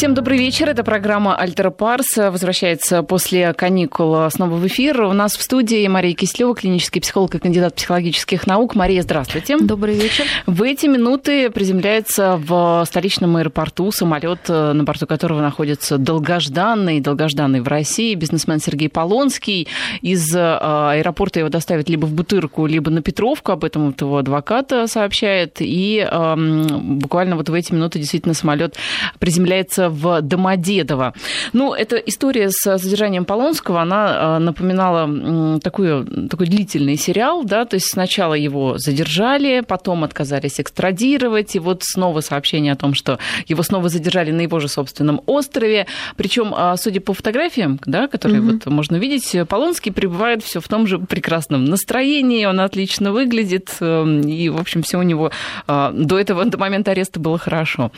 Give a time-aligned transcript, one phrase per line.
[0.00, 0.66] Всем добрый вечер.
[0.70, 2.16] Это программа «Альтера Парс».
[2.16, 5.02] Возвращается после каникул снова в эфир.
[5.02, 8.74] У нас в студии Мария Кислева, клинический психолог и кандидат психологических наук.
[8.74, 9.58] Мария, здравствуйте.
[9.58, 10.24] Добрый вечер.
[10.46, 17.68] В эти минуты приземляется в столичном аэропорту самолет, на борту которого находится долгожданный, долгожданный в
[17.68, 19.68] России бизнесмен Сергей Полонский.
[20.00, 23.52] Из а, аэропорта его доставят либо в Бутырку, либо на Петровку.
[23.52, 25.58] Об этом вот его адвокат сообщает.
[25.60, 28.76] И буквально вот в эти минуты действительно самолет
[29.18, 31.14] приземляется в Домодедово.
[31.52, 37.74] Ну, эта история с задержанием Полонского, она а, напоминала такой, такой длительный сериал, да, то
[37.74, 43.62] есть сначала его задержали, потом отказались экстрадировать, и вот снова сообщение о том, что его
[43.62, 45.86] снова задержали на его же собственном острове.
[46.16, 48.52] Причем, а, судя по фотографиям, да, которые угу.
[48.52, 54.20] вот можно видеть, Полонский пребывает все в том же прекрасном настроении, он отлично выглядит, эм,
[54.20, 55.30] и, в общем, все у него
[55.66, 57.90] а, до этого, до момента ареста было хорошо.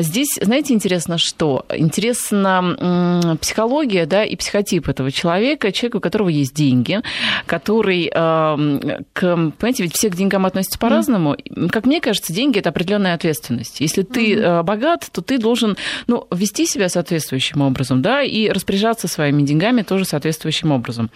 [0.00, 1.64] Здесь, знаете, интересно, интересно что?
[1.74, 7.00] Интересна психология да, и психотип этого человека, человека, у которого есть деньги,
[7.46, 11.34] который, к, понимаете, ведь все к деньгам относятся по-разному.
[11.34, 11.70] Mm.
[11.70, 13.80] Как мне кажется, деньги– это определенная ответственность.
[13.80, 14.62] Если ты mm-hmm.
[14.64, 15.76] богат, то ты должен
[16.06, 21.10] ну, вести себя соответствующим образом, да, и распоряжаться своими деньгами тоже соответствующим образом.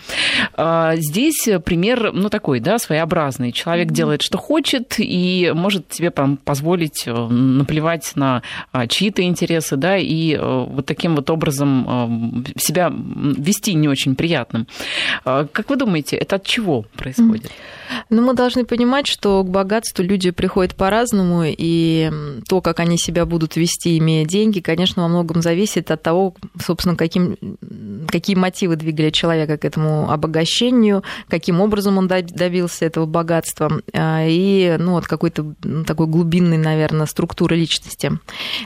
[0.54, 3.52] А, здесь пример, ну, такой, да, своеобразный.
[3.52, 3.94] Человек mm-hmm.
[3.94, 9.96] делает, что хочет, и может себе позволить э, наплевать на а, чьи-то интересы, интересы, да,
[9.96, 14.66] и э, вот таким вот образом э, себя вести не очень приятным.
[15.24, 17.50] Э, как вы думаете, это от чего происходит?
[18.10, 22.10] Ну, мы должны понимать, что к богатству люди приходят по-разному, и
[22.48, 26.96] то, как они себя будут вести, имея деньги, конечно, во многом зависит от того, собственно,
[26.96, 27.36] каким,
[28.08, 34.96] какие мотивы двигали человека к этому обогащению, каким образом он добился этого богатства, и ну,
[34.96, 35.54] от какой-то
[35.86, 38.12] такой глубинной, наверное, структуры личности.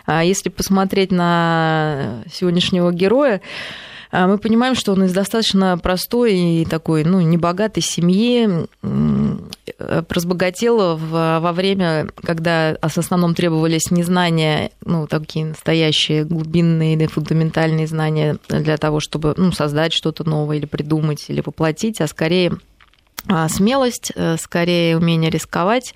[0.06, 3.41] А если посмотреть посмотреть на сегодняшнего героя,
[4.10, 8.66] а, мы понимаем, что он из достаточно простой и такой, ну, небогатой семьи
[10.08, 17.86] разбогател во время, когда в основном требовались не знания, ну, такие настоящие глубинные или фундаментальные
[17.86, 22.58] знания для того, чтобы ну, создать что-то новое или придумать, или воплотить, а скорее
[23.28, 25.95] а, смелость, э, скорее умение рисковать,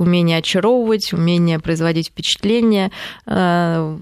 [0.00, 2.90] умение очаровывать, умение производить впечатление.
[3.26, 3.98] Э,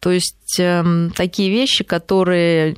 [0.00, 2.74] то есть эм, такие вещи, которые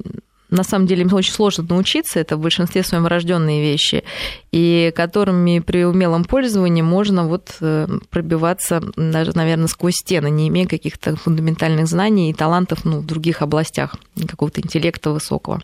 [0.51, 4.05] на самом деле им очень сложно научиться, это в большинстве своем рожденные вещи,
[4.53, 10.67] и которыми при умелом пользовании можно вот э, пробиваться даже, наверное, сквозь стены, не имея
[10.67, 13.97] каких-то фундаментальных знаний и талантов ну, в других областях,
[14.29, 15.63] какого-то интеллекта высокого.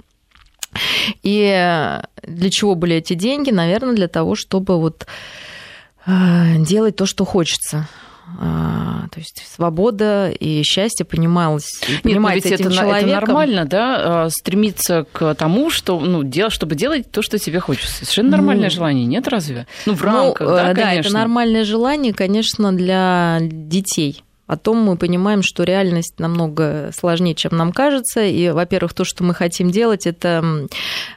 [1.23, 3.51] И э, для чего были эти деньги?
[3.51, 5.07] Наверное, для того, чтобы вот
[6.07, 7.89] делать то, что хочется.
[8.39, 13.11] А, то есть свобода и счастье понималось, Нет, понимается ведь этим это, человеком.
[13.11, 17.61] это нормально, да, а, стремиться к тому, что, ну, дел, чтобы делать то, что тебе
[17.61, 17.97] хочется.
[17.97, 19.67] Совершенно нормальное ну, желание, нет разве?
[19.87, 20.85] Ну, в рамках, ну, да, конечно.
[20.85, 27.57] Да, это нормальное желание, конечно, для детей Потом мы понимаем, что реальность намного сложнее, чем
[27.57, 28.25] нам кажется.
[28.25, 30.67] И, во-первых, то, что мы хотим делать, это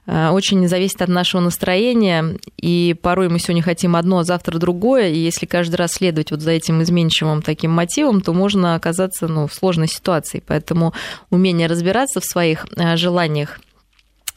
[0.05, 2.38] э, очень зависит от нашего настроения.
[2.61, 5.09] И порой мы сегодня хотим одно, а завтра другое.
[5.09, 9.47] И если каждый раз следовать вот за этим изменчивым таким мотивом, то можно оказаться ну,
[9.47, 10.44] в сложной ситуации.
[10.45, 10.94] Поэтому
[11.31, 13.59] умение разбираться в своих э, желаниях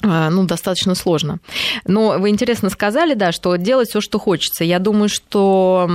[0.06, 1.38] ну, достаточно сложно.
[1.86, 4.64] Но вы интересно сказали, да, что делать все, что хочется.
[4.64, 5.88] Я думаю, что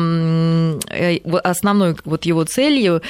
[0.90, 3.02] э, основной вот его целью,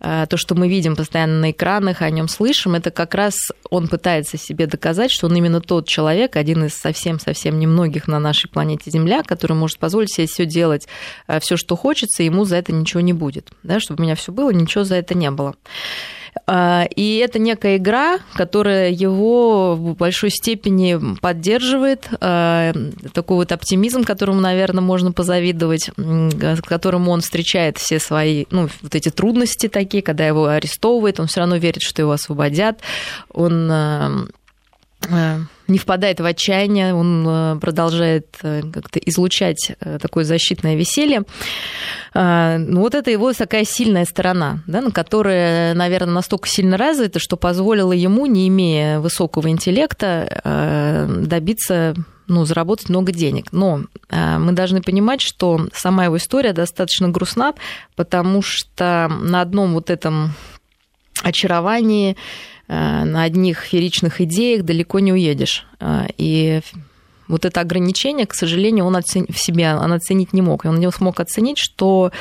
[0.00, 3.36] э, то, что мы видим постоянно на экранах, о нем слышим, это как раз
[3.70, 8.48] он пытается себе доказать, что он именно тот человек, один из совсем-совсем немногих на нашей
[8.48, 10.88] планете Земля, который может позволить себе все делать,
[11.26, 13.50] э, все, что хочется, ему за это ничего не будет.
[13.62, 15.54] Да, чтобы у меня все было, ничего за это не было.
[16.46, 22.72] А, и это некая игра, которая его в большой степени поддерживает, а,
[23.12, 28.94] такой вот оптимизм, которому, наверное, можно позавидовать, с которым он встречает все свои, ну, вот
[28.94, 32.80] эти трудности такие, когда его арестовывают, он все равно верит, что его освободят,
[33.32, 34.26] он а,
[35.68, 41.22] не впадает в отчаяние, он э, продолжает э, как-то излучать э, такое защитное веселье.
[42.14, 47.92] Ну, вот это его такая сильная сторона, да, которая, наверное, настолько сильно развита, что позволила
[47.92, 51.94] ему, не имея высокого интеллекта, добиться
[52.26, 53.52] ну, заработать много денег.
[53.52, 57.52] Но мы должны понимать, что сама его история достаточно грустна,
[57.96, 60.32] потому что на одном вот этом
[61.22, 65.66] очаровании Э, на одних феричных идеях далеко не уедешь.
[65.80, 66.60] Э, и
[67.28, 69.26] вот это ограничение, к сожалению, он оцен...
[69.28, 70.64] в себе он оценить не мог.
[70.64, 72.12] И он не смог оценить, что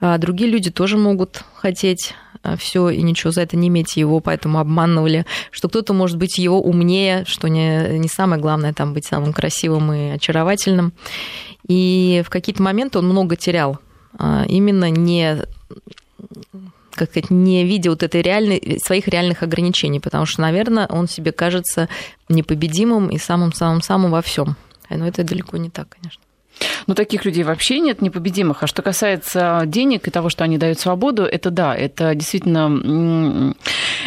[0.00, 2.14] а, другие люди тоже могут хотеть
[2.56, 6.60] все и ничего за это не иметь, его поэтому обманывали, что кто-то может быть его
[6.60, 10.94] умнее, что не, не самое главное там быть самым красивым и очаровательным.
[11.68, 13.78] И в какие-то моменты он много терял,
[14.18, 15.44] именно не
[17.00, 21.32] как сказать, не видя вот этой реальной, своих реальных ограничений, потому что, наверное, он себе
[21.32, 21.88] кажется
[22.28, 24.56] непобедимым и самым-самым-самым во всем.
[24.90, 26.22] Но это далеко не так, конечно.
[26.86, 28.62] Но таких людей вообще нет непобедимых.
[28.62, 33.54] А что касается денег и того, что они дают свободу, это да, это действительно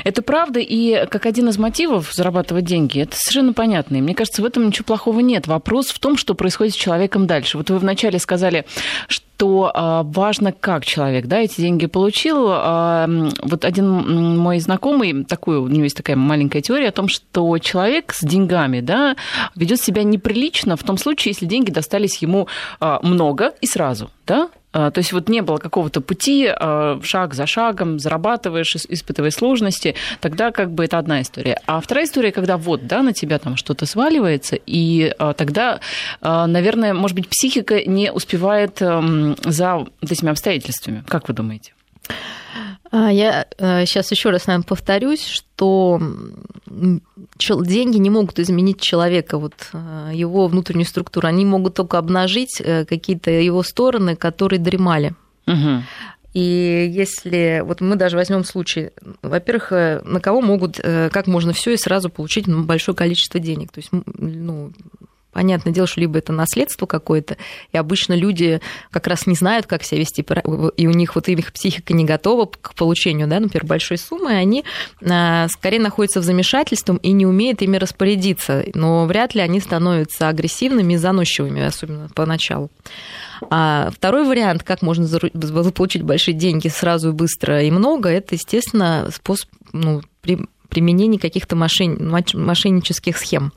[0.04, 0.60] это правда.
[0.60, 3.96] И как один из мотивов зарабатывать деньги, это совершенно понятно.
[3.96, 5.48] И мне кажется, в этом ничего плохого нет.
[5.48, 7.57] Вопрос в том, что происходит с человеком дальше.
[7.57, 8.66] Вот вы вначале сказали,
[9.07, 9.25] что
[9.74, 12.48] а, важно, как человек да, эти деньги получил.
[12.50, 13.08] А,
[13.42, 18.14] вот один мой знакомый, такой, у него есть такая маленькая теория о том, что человек
[18.14, 19.16] с деньгами да,
[19.56, 22.48] ведет себя неприлично в том случае, если деньги достались ему
[22.80, 24.10] а, много и сразу.
[24.26, 24.50] Да?
[24.74, 29.96] А, то есть вот не было какого-то пути, а, шаг за шагом, зарабатываешь, испытывая сложности,
[30.20, 31.62] тогда как бы это одна история.
[31.66, 35.80] А вторая история, когда вот, да, на тебя там что-то сваливается, и тогда,
[36.22, 41.04] наверное, может быть, психика не успевает за этими обстоятельствами.
[41.08, 41.74] Как вы думаете?
[42.92, 43.48] А, я
[43.86, 46.02] сейчас э, еще раз, наверное, повторюсь, что
[46.68, 51.28] деньги не могут изменить человека, вот э, его внутреннюю структуру.
[51.28, 55.14] Они могут только обнажить э, какие-то его стороны, которые дремали.
[55.48, 55.84] Угу.
[56.34, 58.90] И если вот мы даже возьмем случай,
[59.22, 63.72] во-первых, на кого могут, как можно все и сразу получить большое количество денег.
[63.72, 64.72] То есть, ну,
[65.34, 67.38] Понятное дело, что либо это наследство какое-то,
[67.72, 70.24] и обычно люди как раз не знают, как себя вести,
[70.78, 74.64] и у них вот их психика не готова к получению, да, например, большой суммы, они
[75.04, 80.30] а, скорее находятся в замешательстве и не умеют ими распорядиться, но вряд ли они становятся
[80.30, 82.70] агрессивными и заносчивыми, особенно поначалу.
[83.50, 85.08] А второй вариант, как можно
[85.72, 90.40] получить большие деньги сразу и быстро и много, это, естественно, способ ну, при
[90.70, 93.54] применения каких-то мошеннических схем.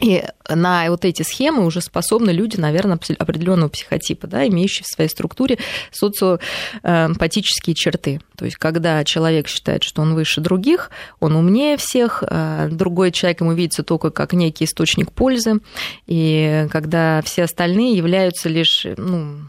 [0.00, 5.10] И на вот эти схемы уже способны люди, наверное, определенного психотипа, да, имеющие в своей
[5.10, 5.58] структуре
[5.92, 8.20] социопатические черты.
[8.36, 13.40] То есть, когда человек считает, что он выше других, он умнее всех, а другой человек
[13.42, 15.60] ему видится только как некий источник пользы,
[16.06, 19.40] и когда все остальные являются лишь, ну,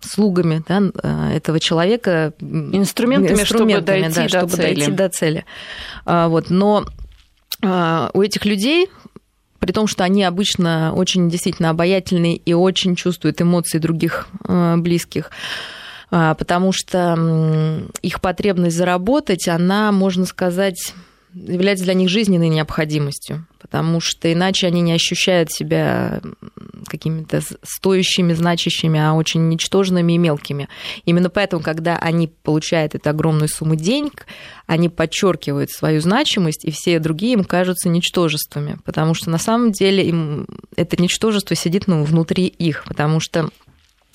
[0.00, 4.74] слугами да, этого человека, инструментами, инструментами чтобы, дойти, да, до чтобы цели.
[4.74, 5.44] дойти до цели.
[6.04, 6.86] А, вот, но
[7.62, 8.88] а, у этих людей
[9.68, 15.30] при том, что они обычно очень действительно обаятельные и очень чувствуют эмоции других э, близких.
[16.10, 20.94] А, потому что их потребность заработать, она, можно сказать,
[21.46, 26.20] является для них жизненной необходимостью, потому что иначе они не ощущают себя
[26.86, 30.68] какими-то стоящими, значащими, а очень ничтожными и мелкими.
[31.04, 34.26] Именно поэтому, когда они получают эту огромную сумму денег,
[34.66, 40.06] они подчеркивают свою значимость, и все другие им кажутся ничтожествами, потому что на самом деле
[40.06, 40.46] им
[40.76, 43.50] это ничтожество сидит ну, внутри их, потому что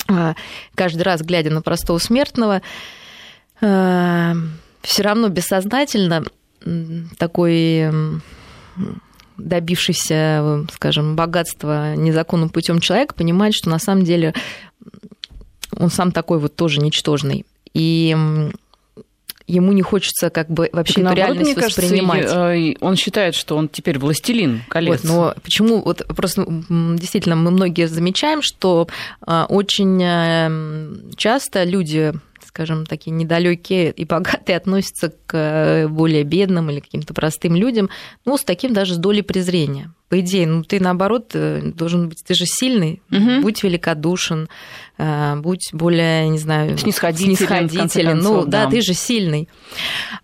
[0.08, 0.36] а,
[0.76, 2.62] каждый раз, глядя на простого смертного,
[3.62, 4.36] а,
[4.82, 6.26] все равно бессознательно
[7.18, 7.92] такой
[9.38, 14.34] добившийся, скажем, богатства незаконным путем человек понимает, что на самом деле
[15.76, 17.46] он сам такой вот тоже ничтожный.
[17.74, 18.16] И
[19.48, 22.22] ему не хочется как бы вообще так, эту реальность мне воспринимать.
[22.22, 25.04] Кажется, э, он считает, что он теперь властелин колец.
[25.04, 25.82] Вот, но почему?
[25.82, 28.88] Вот просто действительно мы многие замечаем, что
[29.26, 32.14] э, очень э, часто люди
[32.54, 37.90] скажем, такие недалекие и богатые относятся к э, более бедным или каким-то простым людям,
[38.26, 39.92] ну, с таким даже с долей презрения.
[40.08, 43.42] По идее, ну, ты наоборот э, должен быть, ты же сильный, угу.
[43.42, 44.50] будь великодушен,
[45.00, 48.20] э, будь более, не знаю, снисходителен, снисходителен.
[48.20, 49.50] ну, да, да, ты же сильный.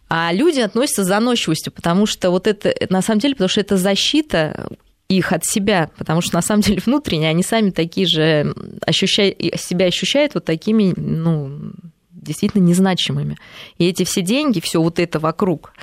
[0.08, 3.76] А люди относятся с заносчивостью, потому что вот это, на самом деле, потому что это
[3.78, 4.70] защита
[5.08, 8.54] их от себя, потому что на самом деле внутренне они сами такие же
[8.86, 11.74] ощущают, себя ощущают вот такими, ну,
[12.22, 13.38] действительно незначимыми.
[13.78, 15.74] И эти все деньги, все вот это вокруг,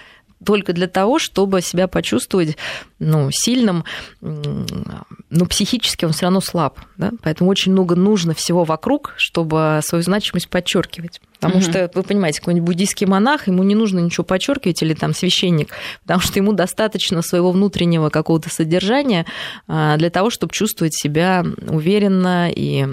[0.45, 2.57] только для того, чтобы себя почувствовать
[2.99, 3.85] ну, сильным,
[4.21, 6.78] но психически он все равно слаб.
[6.97, 7.12] Да?
[7.23, 11.21] Поэтому очень много нужно всего вокруг, чтобы свою значимость подчеркивать.
[11.38, 11.62] Потому угу.
[11.62, 15.71] что, вы понимаете, какой-нибудь буддийский монах, ему не нужно ничего подчеркивать, или там священник,
[16.02, 19.26] потому что ему достаточно своего внутреннего какого-то содержания
[19.69, 22.87] а, для того, чтобы чувствовать себя уверенно и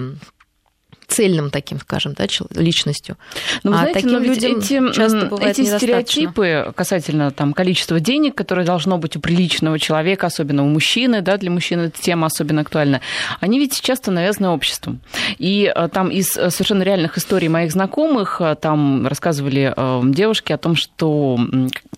[1.14, 3.16] цельным таким, скажем, да, личностью.
[3.62, 8.34] Но, ну, а знаете, таким людям эти, часто бывает эти стереотипы касательно там, количества денег,
[8.34, 12.62] которое должно быть у приличного человека, особенно у мужчины, да, для мужчины эта тема особенно
[12.62, 13.00] актуальна,
[13.40, 15.00] они ведь часто навязаны обществом.
[15.38, 19.74] И э, там из э, совершенно реальных историй моих знакомых, э, там рассказывали
[20.12, 21.38] девушки о том, что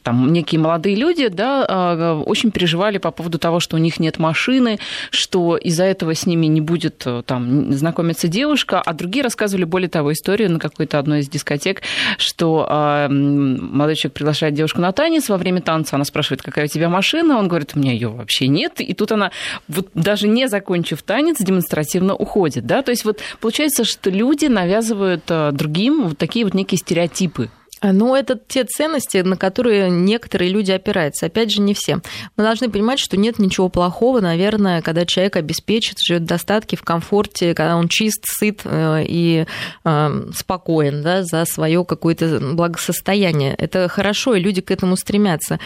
[0.02, 4.78] там некие молодые люди, да, очень переживали по поводу того, что у них нет машины,
[5.10, 9.64] что из-за этого с ними не будет там знакомиться девушка, а другие рассказывали.
[9.64, 11.82] Более того историю на какой-то одной из дискотек,
[12.18, 15.96] что э, молодой человек приглашает девушку на танец, во время танца.
[15.96, 19.12] Она спрашивает, какая у тебя машина, он говорит, у меня ее вообще нет, и тут
[19.12, 19.30] она,
[19.68, 25.24] вот даже не закончив танец, демонстративно уходит, да, то есть вот получается, что люди навязывают
[25.28, 27.48] э, другим вот такие вот некие стереотипы.
[27.48, 31.26] а, ну, это те ценности, на которые некоторые люди опираются.
[31.26, 32.00] Опять же, не все.
[32.36, 36.82] Мы должны понимать, что нет ничего плохого, наверное, когда человек обеспечит, живет в достатке, в
[36.82, 39.46] комфорте, когда он чист, сыт э, и
[39.84, 43.54] э, спокоен да, за свое какое-то благосостояние.
[43.54, 45.58] Это хорошо, и люди к этому стремятся.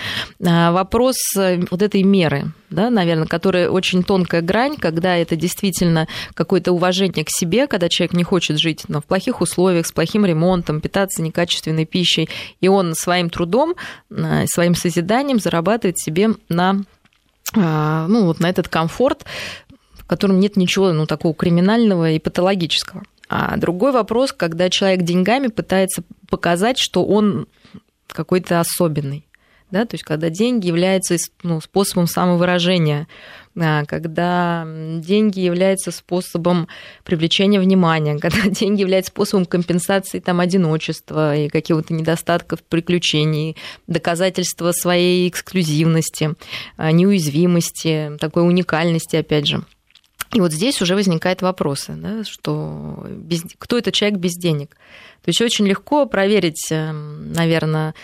[0.45, 6.07] А, вопрос э, вот этой меры, да, наверное, которая очень тонкая грань, когда это действительно
[6.35, 10.25] какое-то уважение к себе, когда человек не хочет жить ну, в плохих условиях, с плохим
[10.25, 12.29] ремонтом, питаться некачественной пищей,
[12.61, 13.75] и он своим трудом,
[14.11, 16.77] э, своим созиданием зарабатывает себе на,
[17.57, 19.25] э, ну, вот на этот комфорт,
[19.95, 23.03] в котором нет ничего ну, такого криминального и патологического.
[23.29, 27.47] А другой вопрос, когда человек деньгами пытается показать, что он
[28.09, 29.25] какой-то особенный
[29.71, 33.07] да, то есть когда деньги являются ну, способом самовыражения,
[33.59, 36.69] а, когда деньги являются способом
[37.05, 45.29] привлечения внимания, когда деньги являются способом компенсации там, одиночества и каких-то недостатков, приключений, доказательства своей
[45.29, 46.35] эксклюзивности,
[46.77, 49.63] а, неуязвимости, такой уникальности, опять же.
[50.33, 53.43] И вот здесь уже возникают вопросы, да, что без...
[53.59, 54.77] кто этот человек без денег.
[55.23, 57.95] То есть очень легко проверить, эм, наверное,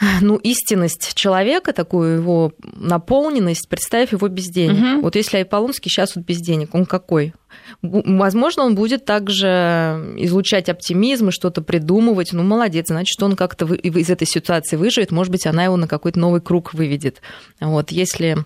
[0.20, 4.78] ну, истинность человека, такую его наполненность, представив его без денег.
[4.78, 5.02] Угу.
[5.02, 7.34] Вот если Айполонский сейчас вот без денег, он какой?
[7.82, 12.32] Возможно, он будет также излучать оптимизм и что-то придумывать.
[12.32, 15.10] Ну, молодец, значит, он как-то из этой ситуации выживет.
[15.10, 17.20] Может быть, она его на какой-то новый круг выведет.
[17.60, 18.38] Вот, если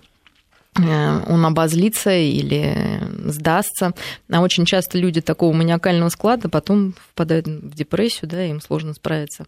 [0.75, 3.93] он обозлится или сдастся.
[4.31, 9.45] А очень часто люди такого маниакального склада потом впадают в депрессию, да, им сложно справиться.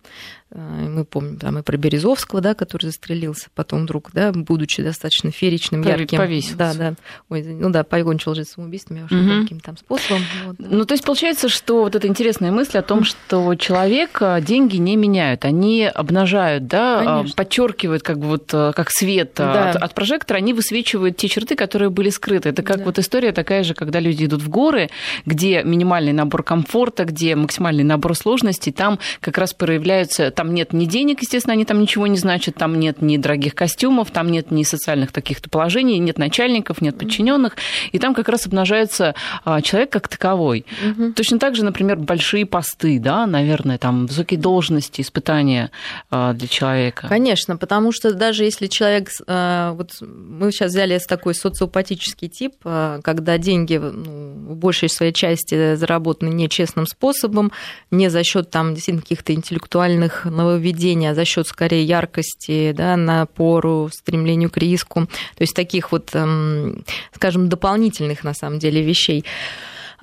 [0.51, 5.31] Э, мы помним там и про Березовского, да, который застрелился, потом вдруг, да, будучи достаточно
[5.31, 6.17] феричным, ярким.
[6.17, 6.57] Повесился.
[6.57, 6.93] Да, да.
[7.29, 9.43] Ой, ну да, покончил жизнь самоубийством, я уже угу.
[9.43, 10.21] каким там способом.
[10.45, 10.67] Вот, да.
[10.69, 14.95] Ну, то есть получается, что вот эта интересная мысль о том, что человек деньги не
[14.95, 17.35] меняют, они обнажают, да, Конечно.
[17.35, 19.71] подчеркивают как бы вот как свет да.
[19.71, 22.49] от, от прожектора, они высвечивают те черты, которые были скрыты.
[22.49, 22.85] Это как да.
[22.85, 24.89] вот история такая же, когда люди идут в горы,
[25.25, 30.85] где минимальный набор комфорта, где максимальный набор сложностей, там как раз проявляются, там нет ни
[30.85, 34.63] денег, естественно, они там ничего не значат, там нет ни дорогих костюмов, там нет ни
[34.63, 37.55] социальных таких-то положений, нет начальников, нет подчиненных,
[37.91, 40.65] и там как раз обнажается а, человек как таковой.
[40.89, 41.13] Угу.
[41.13, 45.71] Точно так же, например, большие посты, да, наверное, там высокие должности, испытания
[46.09, 47.07] а, для человека.
[47.07, 52.99] Конечно, потому что даже если человек, а, вот мы сейчас взяли такой социопатический тип, а,
[53.01, 57.51] когда деньги ну, в большей своей части заработаны нечестным способом,
[57.91, 63.89] не за счет там действительно каких-то интеллектуальных нововведений, а за счет скорее яркости, да, напору,
[63.93, 66.83] стремлению к риску, то есть таких вот, эм,
[67.13, 69.25] скажем, дополнительных на самом деле вещей.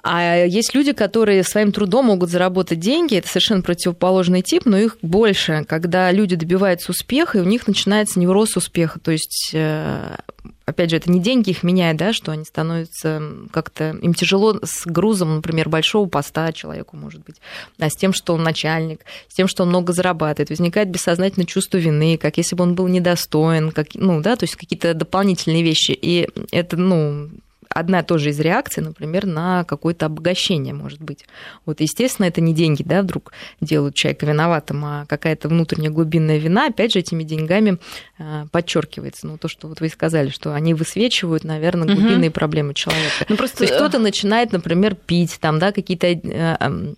[0.02, 4.96] А есть люди, которые своим трудом могут заработать деньги, это совершенно противоположный тип, но их
[5.00, 10.16] больше, когда люди добиваются успеха, и у них начинается невроз успеха, то есть э,
[10.66, 13.90] опять же, это не деньги их меняют, да, что они становятся как-то...
[14.02, 17.36] Им тяжело с грузом, например, большого поста человеку, может быть,
[17.78, 20.50] а с тем, что он начальник, с тем, что он много зарабатывает.
[20.50, 24.56] Возникает бессознательное чувство вины, как если бы он был недостоин, как, ну, да, то есть
[24.56, 25.96] какие-то дополнительные вещи.
[26.00, 27.30] И это, ну,
[27.72, 31.24] одна тоже из реакций, например, на какое-то обогащение, может быть.
[31.66, 36.66] Вот, естественно, это не деньги, да, вдруг делают человека виноватым, а какая-то внутренняя глубинная вина,
[36.66, 37.78] опять же, этими деньгами
[38.18, 39.26] а, подчеркивается.
[39.26, 42.34] Ну, то, что вот вы сказали, что они высвечивают, наверное, глубинные угу.
[42.34, 43.26] проблемы человека.
[43.28, 43.58] Ну, просто...
[43.58, 46.94] То есть кто-то начинает, например, пить, там, да, какие-то э,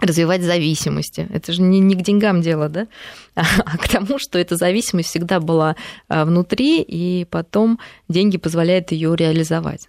[0.00, 1.26] развивать зависимости.
[1.32, 2.86] Это же не, не к деньгам дело, да,
[3.34, 5.76] а, а к тому, что эта зависимость всегда была
[6.08, 9.88] а, внутри, и потом деньги позволяют ее реализовать.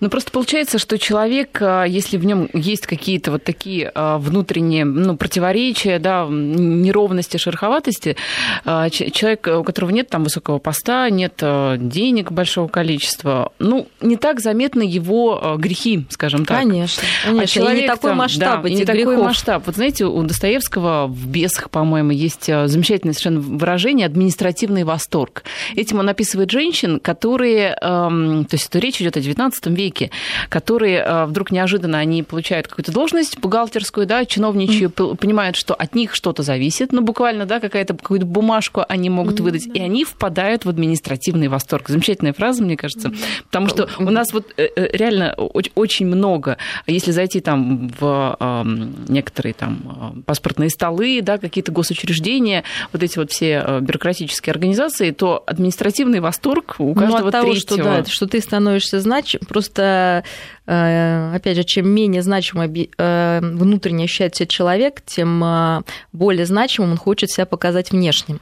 [0.00, 5.16] Ну, просто получается, что человек, а, если в нем есть какие-то вот такие внутренние ну,
[5.16, 8.16] противоречия, да, неровности, шероховатости,
[8.64, 11.42] человек, у которого нет там высокого поста, нет
[11.78, 16.58] денег большого количества, ну, не так заметны его грехи, скажем так.
[16.58, 17.42] Конечно, конечно.
[17.42, 19.14] А человек, и не такой масштаб да, этих не грехов.
[19.14, 19.66] такой масштаб масштаб.
[19.66, 25.44] Вот знаете, у Достоевского в «Бесах», по-моему, есть э, замечательное совершенно выражение «административный восторг».
[25.74, 30.10] Этим он описывает женщин, которые, эм, то есть это речь идет о XIX веке,
[30.48, 35.16] которые э, вдруг неожиданно они получают какую-то должность бухгалтерскую, да, чиновничью, mm-hmm.
[35.16, 39.42] понимают, что от них что-то зависит, ну, буквально, да, какая-то какую-то бумажку они могут mm-hmm.
[39.42, 41.88] выдать, и они впадают в административный восторг.
[41.88, 43.44] Замечательная фраза, мне кажется, mm-hmm.
[43.44, 45.34] потому что у нас вот э, реально
[45.74, 51.72] очень много, если зайти там в эм, некоторые некоторые там э, паспортные столы, да, какие-то
[51.72, 57.32] госучреждения, вот эти вот все э, бюрократические организации, то административный восторг у каждого ну, от
[57.32, 57.76] того, третьего.
[57.76, 60.24] Что, да, что ты становишься значим, просто
[60.66, 67.30] э, опять же, чем менее значимо внутренне ощущает себя человек, тем более значимым он хочет
[67.30, 68.40] себя показать внешним.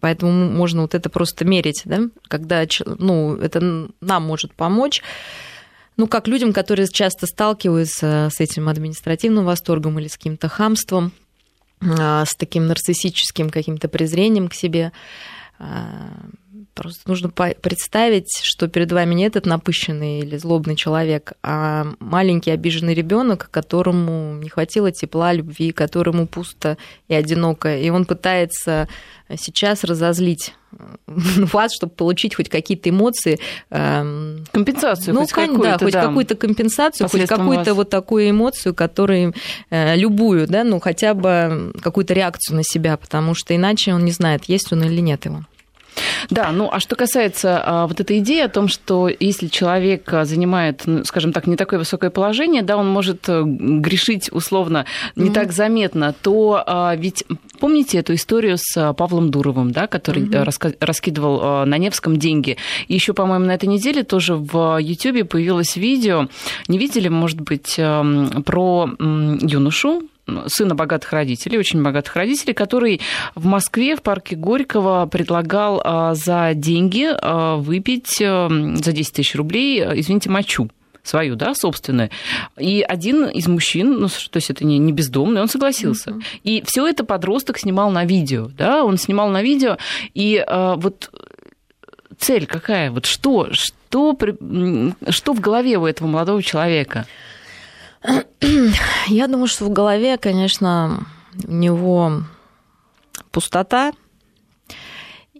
[0.00, 5.02] Поэтому можно вот это просто мерить, да, когда ну, это нам может помочь
[5.96, 11.12] ну, как людям, которые часто сталкиваются с этим административным восторгом или с каким-то хамством,
[11.80, 14.92] а, с таким нарциссическим каким-то презрением к себе,
[15.58, 16.10] а,
[16.74, 22.94] Просто нужно представить, что перед вами не этот напыщенный или злобный человек, а маленький обиженный
[22.94, 27.78] ребенок, которому не хватило тепла, любви, которому пусто и одиноко.
[27.78, 28.88] И он пытается
[29.36, 30.54] сейчас разозлить
[31.06, 33.38] вас, чтобы получить хоть какие-то эмоции.
[33.70, 35.62] Эм, компенсацию ну, хоть какую-то.
[35.62, 37.76] Да, хоть да, какую-то компенсацию, хоть какую-то вас.
[37.76, 39.34] вот такую эмоцию, которую,
[39.70, 44.12] э, любую, да, ну хотя бы какую-то реакцию на себя, потому что иначе он не
[44.12, 45.44] знает, есть он или нет его.
[46.30, 50.24] Да, ну а что касается а, вот этой идеи о том, что если человек а,
[50.24, 54.86] занимает, ну, скажем так, не такое высокое положение, да, он может э, грешить условно
[55.16, 55.32] не mm-hmm.
[55.32, 57.24] так заметно, то а, ведь
[57.60, 60.44] помните эту историю с а, Павлом Дуровым, да, который mm-hmm.
[60.44, 62.56] раска- раскидывал а, на Невском деньги.
[62.88, 66.28] И еще, по-моему, на этой неделе тоже в Ютьюбе появилось видео,
[66.68, 70.02] не видели, может быть, про юношу,
[70.46, 73.00] сына богатых родителей, очень богатых родителей, который
[73.34, 79.34] в Москве в парке Горького предлагал а, за деньги а, выпить а, за 10 тысяч
[79.34, 80.70] рублей, извините, мочу
[81.02, 82.10] свою, да, собственную.
[82.58, 86.10] И один из мужчин, ну, то есть это не, не бездомный, он согласился.
[86.10, 86.22] Uh-huh.
[86.44, 89.76] И все это подросток снимал на видео, да, он снимал на видео,
[90.14, 91.10] и а, вот
[92.18, 94.16] цель какая, вот что, что,
[95.10, 97.06] что в голове у этого молодого человека?
[99.08, 101.06] Я думаю, что в голове, конечно,
[101.46, 102.22] у него
[103.30, 103.92] пустота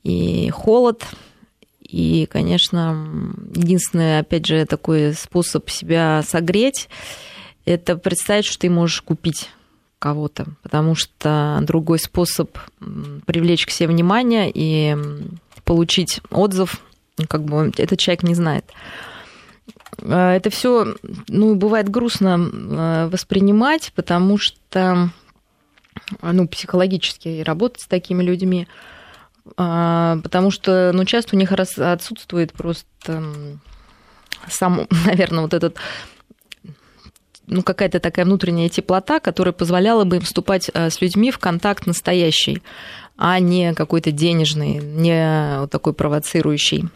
[0.03, 1.05] и холод.
[1.81, 6.89] И, конечно, единственный, опять же, такой способ себя согреть,
[7.67, 9.51] это представить, что ты можешь купить
[10.01, 12.59] кого-то, потому что другой способ
[13.27, 14.97] привлечь к себе внимание и
[15.65, 16.81] получить отзыв,
[17.29, 18.65] как бы этот человек не знает.
[20.03, 20.95] А, это все,
[21.29, 25.11] ну, бывает грустно а, воспринимать, потому что,
[26.23, 28.67] ну, психологически работать с такими людьми,
[29.57, 33.23] а, потому что, ну, часто у них отсутствует просто
[34.49, 35.77] сам, наверное, вот этот
[37.47, 42.63] ну, какая-то такая внутренняя теплота, которая позволяла бы им вступать с людьми в контакт настоящий,
[43.19, 46.89] а не какой-то денежный, не вот такой провоцирующий.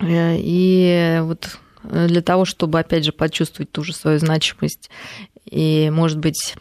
[0.00, 4.90] Э, и вот Э, для того, чтобы, опять же, почувствовать ту же свою значимость
[5.44, 6.56] и, может быть,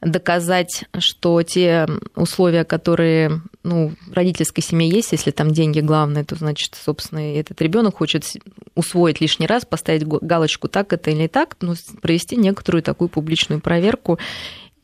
[0.00, 6.34] доказать, что те условия, которые ну, в родительской семье есть, если там деньги главное, то
[6.34, 8.24] значит, собственно, этот ребенок хочет
[8.74, 14.18] усвоить лишний раз, поставить галочку так это или так, ну, провести некоторую такую публичную проверку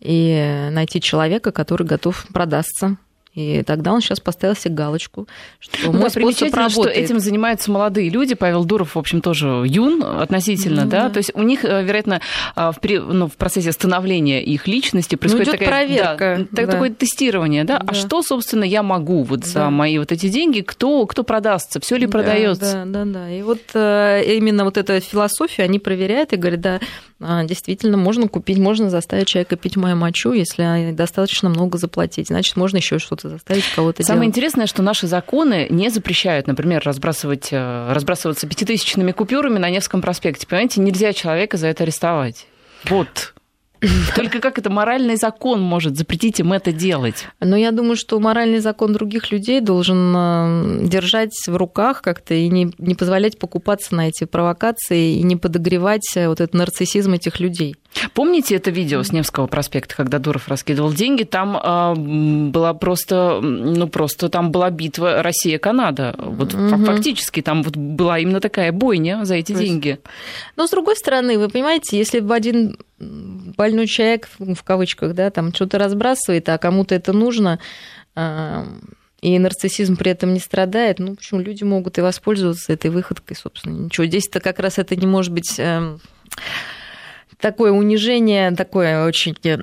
[0.01, 2.97] и найти человека, который готов продаться
[3.39, 5.29] и тогда он сейчас поставил себе галочку,
[5.61, 6.73] что ну, мой да, способ работает.
[6.73, 8.35] что этим занимаются молодые люди.
[8.35, 11.03] Павел Дуров, в общем, тоже юн относительно, ну, да?
[11.05, 11.11] да.
[11.11, 12.21] То есть у них, э, вероятно,
[12.57, 16.47] а, в, ну, в процессе становления их личности ну, происходит ну, такая, проверка.
[16.51, 16.73] Да, да.
[16.73, 17.77] такое тестирование, да?
[17.77, 17.93] А да?
[17.93, 19.71] А что, собственно, я могу вот за да.
[19.71, 20.61] мои вот эти деньги?
[20.61, 21.79] Кто, кто продастся?
[21.81, 22.85] Все ли да, продается?
[22.87, 23.31] Да, да, да.
[23.31, 26.81] И вот э, именно вот эта философия они проверяют и говорят, да,
[27.21, 32.29] действительно, можно купить, можно заставить человека пить мою мочу, если достаточно много заплатить.
[32.29, 34.37] Значит, можно еще что-то заставить кого-то Самое делать.
[34.37, 40.47] интересное, что наши законы не запрещают, например, разбрасывать, э, разбрасываться пятитысячными купюрами на Невском проспекте.
[40.47, 42.47] Понимаете, нельзя человека за это арестовать.
[42.85, 43.35] Вот
[44.17, 47.27] Только как это моральный закон может запретить им это делать?
[47.41, 52.49] Но я думаю, что моральный закон других людей должен э, держать в руках как-то и
[52.49, 57.41] не, не позволять покупаться на эти провокации и не подогревать э, вот этот нарциссизм этих
[57.41, 57.77] людей.
[58.15, 61.25] Помните это видео с Невского проспекта, когда Дуров раскидывал деньги?
[61.25, 61.95] Там э,
[62.51, 66.15] была просто, ну просто там была битва Россия-Канада.
[66.19, 66.85] Вот угу.
[66.85, 69.99] фактически там вот была именно такая бойня за эти То деньги.
[70.57, 75.55] Но с другой стороны, вы понимаете, если бы один больной человек, в кавычках, да, там
[75.55, 77.59] что-то разбрасывает, а кому-то это нужно,
[78.15, 78.65] э,
[79.21, 83.75] и нарциссизм при этом не страдает, ну, почему люди могут и воспользоваться этой выходкой, собственно,
[83.75, 84.07] ничего.
[84.07, 85.99] Здесь-то как раз это не может быть э,
[87.41, 89.59] такое унижение, такое очень, э,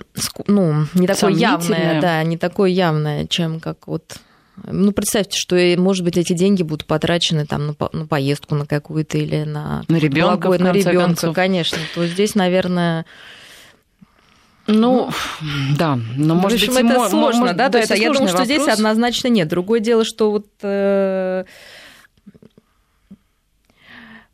[0.48, 4.18] ну, не такое явное, да, не такое явное, чем как вот
[4.64, 9.18] ну, представьте, что, может быть, эти деньги будут потрачены там на, на поездку на какую-то
[9.18, 11.78] или на, на ребенка, на ребенка, конечно.
[11.94, 13.06] То здесь, наверное,
[14.68, 15.10] ну,
[15.78, 18.30] да, но может в общем, быть, это мо- сложно, может, да, то есть я думаю,
[18.30, 19.48] что здесь однозначно нет.
[19.48, 21.44] Другое дело, что вот э,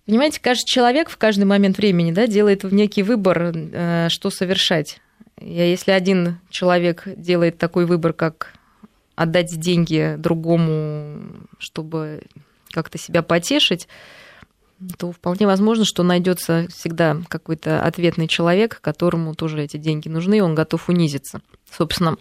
[0.06, 5.00] Понимаете, каждый человек в каждый момент времени да, делает некий выбор, э, что совершать.
[5.40, 8.54] И если один человек делает такой выбор, как
[9.16, 12.24] отдать деньги другому, чтобы
[12.72, 13.88] как-то себя потешить,
[14.98, 20.42] то вполне возможно, что найдется всегда какой-то ответный человек, которому тоже эти деньги нужны, и
[20.42, 21.42] он готов унизиться.
[21.72, 22.18] Собственно,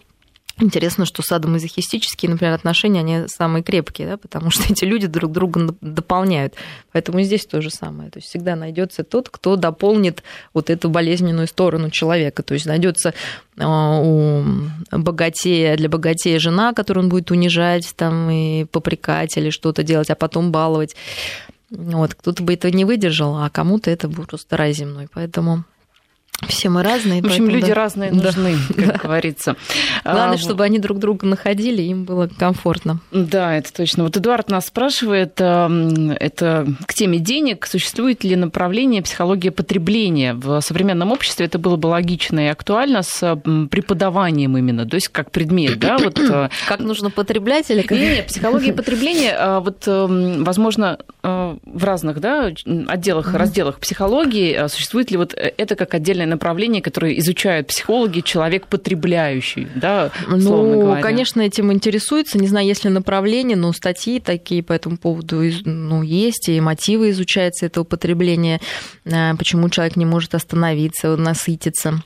[0.61, 5.75] Интересно, что садомазохистические, например, отношения, они самые крепкие, да, потому что эти люди друг друга
[5.81, 6.53] дополняют.
[6.91, 8.11] Поэтому здесь то же самое.
[8.11, 10.21] То есть всегда найдется тот, кто дополнит
[10.53, 12.43] вот эту болезненную сторону человека.
[12.43, 13.15] То есть найдется
[13.57, 14.43] а, у
[14.91, 20.15] богатея, для богатея жена, которую он будет унижать там, и попрекать или что-то делать, а
[20.15, 20.95] потом баловать.
[21.71, 25.07] Вот, кто-то бы этого не выдержал, а кому-то это будет просто рай земной.
[25.11, 25.63] Поэтому
[26.47, 27.21] все мы разные.
[27.21, 27.73] В общем, люди да.
[27.75, 28.91] разные нужны, да.
[28.91, 29.55] как говорится.
[30.03, 32.99] Главное, а, чтобы они друг друга находили, им было комфортно.
[33.11, 34.03] Да, это точно.
[34.03, 40.33] Вот Эдуард нас спрашивает, это к теме денег, существует ли направление психология потребления?
[40.33, 43.35] В современном обществе это было бы логично и актуально с
[43.69, 45.97] преподаванием именно, то есть как предмет, да?
[45.97, 47.97] Вот, э, как нужно потреблять или как?
[47.97, 52.51] Нет, психология потребления, а, вот, возможно, э, в разных да,
[52.87, 59.67] отделах, разделах психологии существует ли вот это как отдельное направление, которое изучают психологи, человек потребляющий,
[59.75, 61.01] да, ну, говоря.
[61.01, 62.37] конечно, этим интересуется.
[62.37, 67.11] Не знаю, есть ли направление, но статьи такие по этому поводу ну, есть, и мотивы
[67.11, 68.59] изучаются этого потребления,
[69.05, 72.01] э, почему человек не может остановиться, насытиться.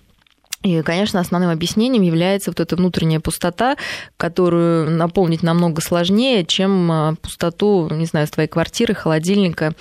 [0.65, 3.77] И, конечно, основным объяснением является вот эта внутренняя пустота,
[4.17, 9.75] которую наполнить намного сложнее, чем э, пустоту, не знаю, твоей квартиры, холодильника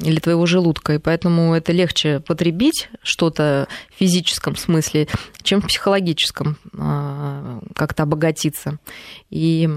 [0.00, 0.94] или твоего желудка.
[0.94, 5.08] И поэтому это легче потребить что-то в физическом смысле,
[5.42, 8.78] чем в психологическом а, как-то обогатиться.
[9.30, 9.68] И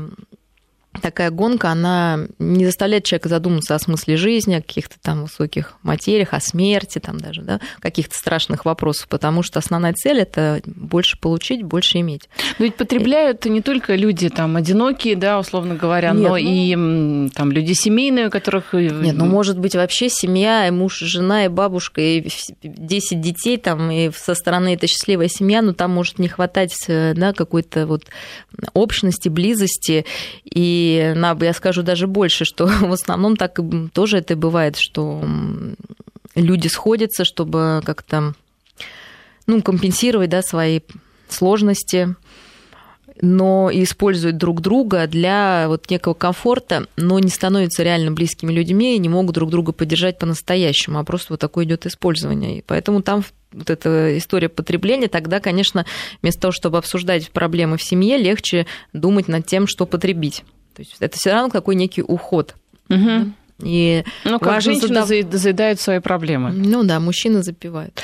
[1.02, 6.34] такая гонка, она не заставляет человека задуматься о смысле жизни, о каких-то там высоких материях,
[6.34, 11.64] о смерти, там даже, да, каких-то страшных вопросов, потому что основная цель– это больше получить,
[11.64, 12.30] больше иметь.
[12.60, 16.38] Но ведь потребляют не только люди там одинокие, да, условно говоря, Нет, но ну...
[16.38, 18.74] и там люди семейные, у которых...
[18.74, 22.28] Нет, ну, может быть, вообще семья, и муж, и жена, и бабушка, и
[22.62, 27.14] 10 детей там, и со стороны это счастливая семья, но там может не хватать, э,
[27.16, 28.06] да, какой-то вот
[28.74, 30.06] общности, близости,
[30.44, 33.60] и и я скажу даже больше, что в основном так
[33.94, 35.24] тоже это бывает, что
[36.36, 38.34] люди сходятся, чтобы как-то
[39.46, 40.82] ну, компенсировать да, свои
[41.30, 42.16] сложности,
[43.22, 49.00] но используют друг друга для вот некого комфорта, но не становятся реально близкими людьми и
[49.00, 52.60] не могут друг друга поддержать по-настоящему, а просто вот такое идет использование.
[52.60, 55.86] И поэтому там вот эта история потребления, тогда, конечно,
[56.22, 60.44] вместо того, чтобы обсуждать проблемы в семье, легче думать над тем, что потребить.
[60.74, 62.56] То есть это все равно такой некий уход.
[62.90, 63.32] Угу.
[63.64, 65.32] И ну, как женщина задав...
[65.32, 66.52] заедает свои проблемы.
[66.52, 68.02] Ну да, мужчины запивают.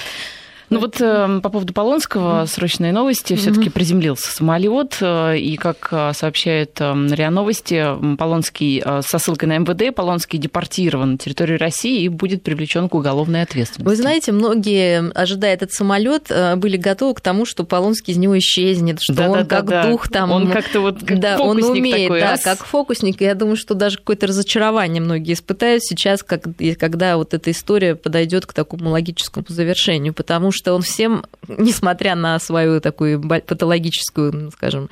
[0.69, 3.35] Ну вот э, по поводу Полонского срочные новости.
[3.35, 7.85] Все-таки приземлился самолет, э, и как э, сообщает РИА Новости,
[8.17, 13.41] Полонский со ссылкой на МВД, Полонский депортирован на территорию России и будет привлечен к уголовной
[13.41, 13.89] ответственности.
[13.89, 18.99] Вы знаете, многие, ожидая этот самолет, были готовы к тому, что Полонский из него исчезнет,
[19.01, 20.31] что да, он да, как да, дух там.
[20.31, 22.43] Он как-то вот как да, он умеет, такой, да, раз.
[22.43, 23.21] как фокусник.
[23.21, 26.43] Я думаю, что даже какое-то разочарование многие испытают сейчас, как,
[26.77, 32.15] когда вот эта история подойдет к такому логическому завершению, потому что что он всем, несмотря
[32.15, 34.89] на свою такую патологическую, скажем,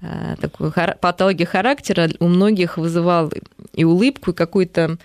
[0.00, 3.32] э, такую патологию характера, у многих вызывал
[3.72, 4.98] и улыбку, и какую-то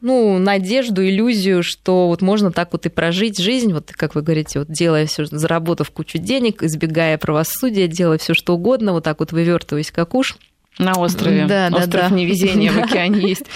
[0.00, 4.58] ну, надежду, иллюзию, что вот можно так вот и прожить жизнь, вот как вы говорите,
[4.58, 9.32] вот делая все, заработав кучу денег, избегая правосудия, делая все что угодно, вот так вот
[9.32, 10.36] вывертываясь как уж.
[10.76, 11.46] На острове.
[11.46, 12.14] Да, Остров да, да.
[12.14, 13.46] невезения в океане есть.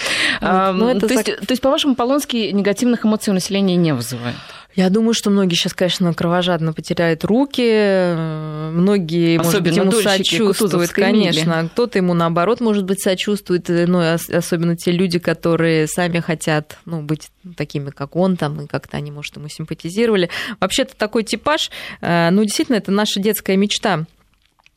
[0.41, 4.37] Ну, то, есть то есть, по-вашему, Полонский негативных эмоций у населения не вызывает?
[4.79, 8.13] Я думаю, что многие сейчас, конечно, кровожадно потеряют руки,
[8.71, 11.69] многие, Особенно может быть, ему сочувствуют, конечно.
[11.73, 17.29] Кто-то ему, наоборот, может быть, сочувствует, ну, особенно те люди, которые сами хотят ну, быть
[17.57, 20.29] такими, как он, там, и как-то они, может, ему симпатизировали.
[20.61, 24.05] Вообще-то такой типаж, э, ну, действительно, это наша детская мечта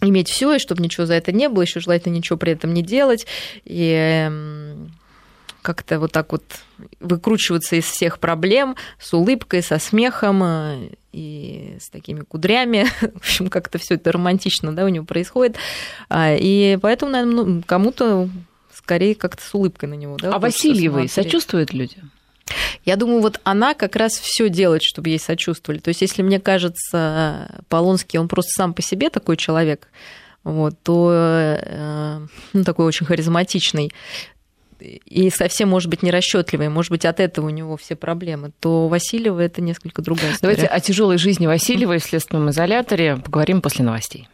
[0.00, 2.82] иметь все, и чтобы ничего за это не было, еще желательно ничего при этом не
[2.82, 3.24] делать.
[3.64, 3.92] И
[4.26, 4.90] эм,
[5.62, 6.42] как-то вот так вот
[7.00, 12.86] выкручиваться из всех проблем с улыбкой, со смехом э, и с такими кудрями.
[13.00, 15.56] В общем, как-то все это романтично да, у него происходит.
[16.08, 18.28] А, и поэтому, наверное, ну, кому-то
[18.74, 20.16] скорее как-то с улыбкой на него.
[20.16, 21.98] Да, а Васильевой сочувствуют люди?
[22.84, 25.78] Я думаю, вот она как раз все делает, чтобы ей сочувствовали.
[25.78, 29.88] То есть, если мне кажется, Полонский, он просто сам по себе такой человек,
[30.42, 33.92] вот, то э, ну, такой очень харизматичный,
[34.82, 39.40] и совсем, может быть, нерасчетливый, может быть, от этого у него все проблемы, то Васильева
[39.40, 40.54] это несколько другая история.
[40.54, 44.28] Давайте о тяжелой жизни Васильевой в следственном изоляторе поговорим после новостей.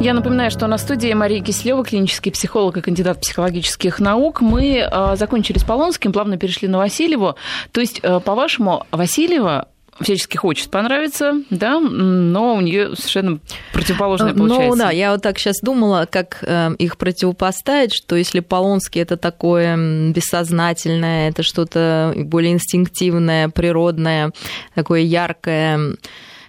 [0.00, 4.40] Я напоминаю, что на студии Мария Кислева, клинический психолог и кандидат психологических наук.
[4.40, 7.34] Мы э, закончили с Полонским, плавно перешли на Васильеву.
[7.72, 9.66] То есть, э, по-вашему, Васильева
[10.00, 13.40] всячески хочет понравиться, да, но у нее совершенно
[13.72, 14.68] противоположное получается.
[14.68, 19.16] Ну да, я вот так сейчас думала, как э, их противопоставить, что если Полонский это
[19.16, 19.76] такое
[20.12, 24.32] бессознательное, это что-то более инстинктивное, природное,
[24.74, 25.96] такое яркое,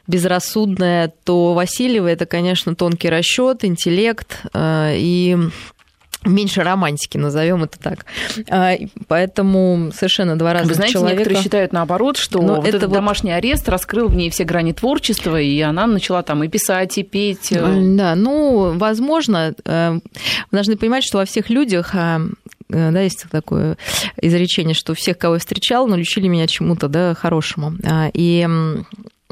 [0.08, 5.38] безрассудное, то Васильева это, конечно, тонкий расчет, интеллект э, и
[6.26, 8.06] меньше романтики, назовем это так.
[8.50, 8.74] А,
[9.08, 11.18] поэтому совершенно два разных Вы знаете, человека.
[11.20, 12.96] некоторые считают наоборот, что Но вот это этот вот...
[12.96, 17.04] домашний арест раскрыл в ней все грани творчества, и она начала там и писать, и
[17.04, 17.52] петь.
[17.52, 17.96] Э.
[17.96, 19.54] Да, ну, возможно.
[19.66, 20.02] Э, вы
[20.52, 22.20] должны понимать, что во всех людях э,
[22.70, 23.78] да, есть такое
[24.22, 27.74] изречение, что всех, кого я встречал, научили меня чему-то, да, хорошему.
[27.84, 28.48] А, и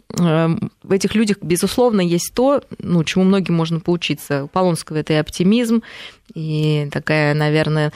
[0.09, 4.45] в этих людях, безусловно, есть то, ну, чему многим можно поучиться.
[4.45, 5.83] У Полонского это и оптимизм,
[6.33, 7.91] и такая, наверное,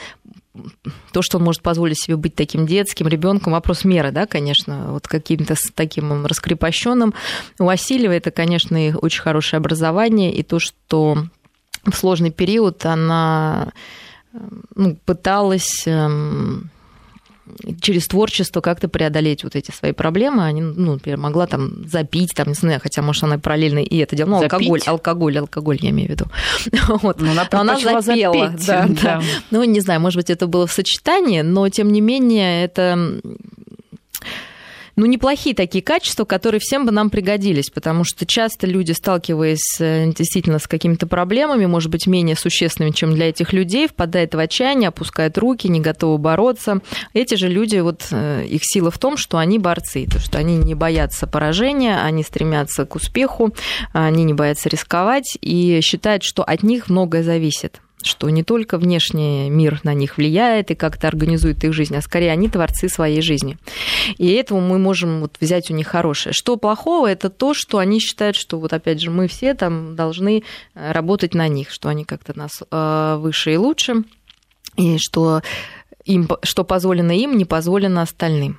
[1.12, 5.08] то, что он может позволить себе быть таким детским ребенком, вопрос меры, да, конечно, вот
[5.08, 7.14] каким-то таким раскрепощенным.
[7.58, 11.24] У Васильева это, конечно, очень хорошее образование, и то, что
[11.84, 13.72] в сложный период она
[14.34, 16.70] эм, ну, пыталась эм,
[17.80, 20.44] через творчество как-то преодолеть вот эти свои проблемы.
[20.44, 24.16] Они, ну, например, могла там запить, там, не знаю, хотя, может, она параллельно и это
[24.16, 24.38] делала.
[24.38, 26.26] Ну, алкоголь, алкоголь, алкоголь, я имею в виду.
[27.02, 27.20] Вот.
[27.20, 29.02] Но она, она запела, запеть, да, да.
[29.02, 29.22] да.
[29.50, 33.20] Ну, не знаю, может быть, это было в сочетании, но, тем не менее, это
[34.96, 40.12] ну, неплохие такие качества, которые всем бы нам пригодились, потому что часто люди, сталкиваясь э,
[40.12, 44.88] действительно с какими-то проблемами, может быть, менее существенными, чем для этих людей, впадают в отчаяние,
[44.88, 46.80] опускают руки, не готовы бороться.
[47.14, 50.56] Эти же люди, вот э, их сила в том, что они борцы, то, что они
[50.56, 53.54] не боятся поражения, они стремятся к успеху,
[53.92, 59.50] они не боятся рисковать и считают, что от них многое зависит что не только внешний
[59.50, 63.58] мир на них влияет и как-то организует их жизнь, а скорее они творцы своей жизни.
[64.18, 66.32] И этого мы можем вот взять у них хорошее.
[66.32, 70.42] Что плохого, это то, что они считают, что вот опять же мы все там должны
[70.74, 74.04] э, работать на них, что они как-то нас э, выше и лучше,
[74.76, 75.42] и что
[76.04, 78.58] им, что позволено им, не позволено остальным.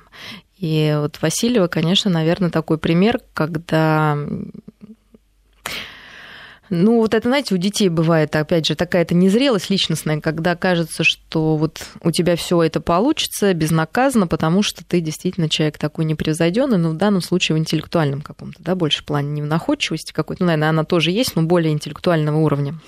[0.58, 4.16] И вот Васильева, конечно, наверное, такой пример, когда
[6.70, 11.56] ну, вот это, знаете, у детей бывает, опять же, такая-то незрелость личностная, когда кажется, что
[11.56, 16.90] вот у тебя все это получится безнаказанно, потому что ты действительно человек такой непревзойденный, но
[16.90, 20.70] в данном случае в интеллектуальном каком-то, да, больше плане не в находчивости какой-то, ну, наверное,
[20.70, 22.78] она тоже есть, но более интеллектуального уровня.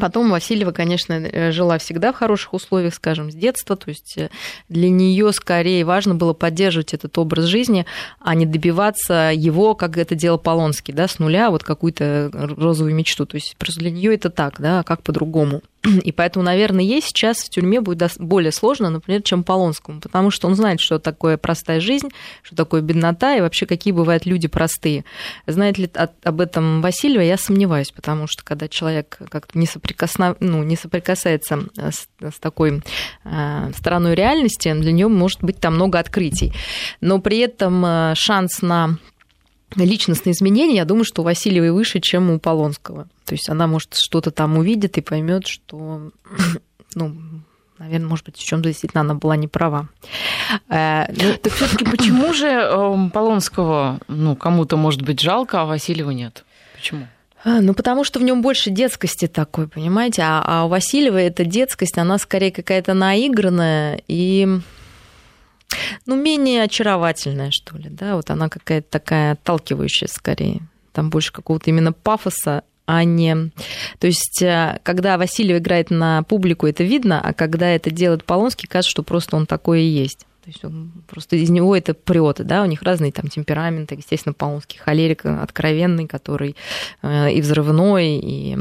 [0.00, 3.76] Потом Васильева, конечно, э, жила всегда в хороших условиях, скажем, с детства.
[3.76, 4.30] То есть э,
[4.68, 7.86] для нее скорее важно было поддерживать этот образ жизни,
[8.20, 13.26] а не добиваться его, как это делал Полонский, да, с нуля, вот какую-то розовую мечту.
[13.26, 15.62] То есть просто для нее это так, да, а как по-другому.
[16.04, 20.48] И поэтому, наверное, ей сейчас в тюрьме будет более сложно, например, чем Полонскому, потому что
[20.48, 22.08] он знает, что такое простая жизнь,
[22.42, 25.04] что такое беднота и вообще какие бывают люди простые.
[25.46, 25.90] Знает ли
[26.24, 30.36] об этом Васильева, я сомневаюсь, потому что когда человек как-то не, соприкосна...
[30.40, 32.82] ну, не соприкасается с, с такой
[33.24, 36.52] э, стороной реальности, для него может быть там много открытий.
[37.00, 38.98] Но при этом э, шанс на
[39.74, 43.08] личностные изменения, я думаю, что у Васильевой выше, чем у Полонского.
[43.24, 46.10] То есть она, может, что-то там увидит и поймет, что
[46.94, 47.16] ну,
[47.78, 49.88] наверное, может быть, в чем-то действительно она была не права.
[50.68, 56.10] Э, ну, так все-таки почему же эм, Полонского, ну, кому-то может быть жалко, а Васильева
[56.10, 56.44] нет?
[56.74, 57.06] Почему?
[57.44, 60.22] А, ну, потому что в нем больше детскости такой, понимаете?
[60.22, 64.60] А, а у Васильева эта детскость, она скорее какая-то наигранная и
[66.06, 70.62] ну, менее очаровательная, что ли, да, вот она какая-то такая отталкивающая скорее.
[70.92, 73.50] Там больше какого-то именно пафоса, а не...
[73.98, 78.68] То есть, э, когда Васильев играет на публику, это видно, а когда это делает Полонский,
[78.68, 80.26] кажется, что просто он такой и есть.
[80.44, 84.32] То есть он просто из него это прет, да, у них разные там темпераменты, естественно,
[84.32, 86.54] Полонский холерик откровенный, который
[87.02, 88.56] э, и взрывной, и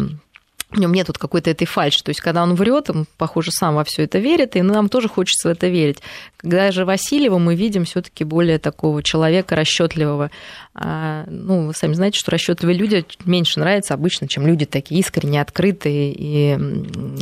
[0.72, 2.04] в нем нет вот какой-то этой фальши.
[2.04, 5.08] То есть, когда он врет, он, похоже, сам во все это верит, и нам тоже
[5.08, 6.00] хочется в это верить.
[6.38, 10.32] Когда же Васильева мы видим все-таки более такого человека расчетливого.
[10.74, 15.42] А, ну, вы сами знаете, что расчетливые люди меньше нравятся обычно, чем люди такие искренне
[15.42, 16.58] открытые и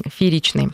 [0.10, 0.71] фееричные.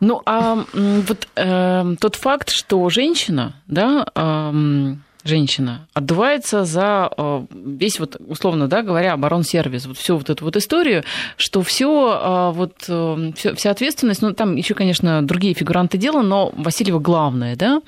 [0.00, 4.94] Ну, а вот э, тот факт, что женщина, да, э,
[5.28, 10.56] женщина отдувается за э, весь вот условно да говоря оборонсервис вот всю вот эту вот
[10.56, 11.04] историю
[11.36, 16.52] что все э, вот э, вся ответственность ну там еще конечно другие фигуранты дела но
[16.56, 17.82] Васильева главное да.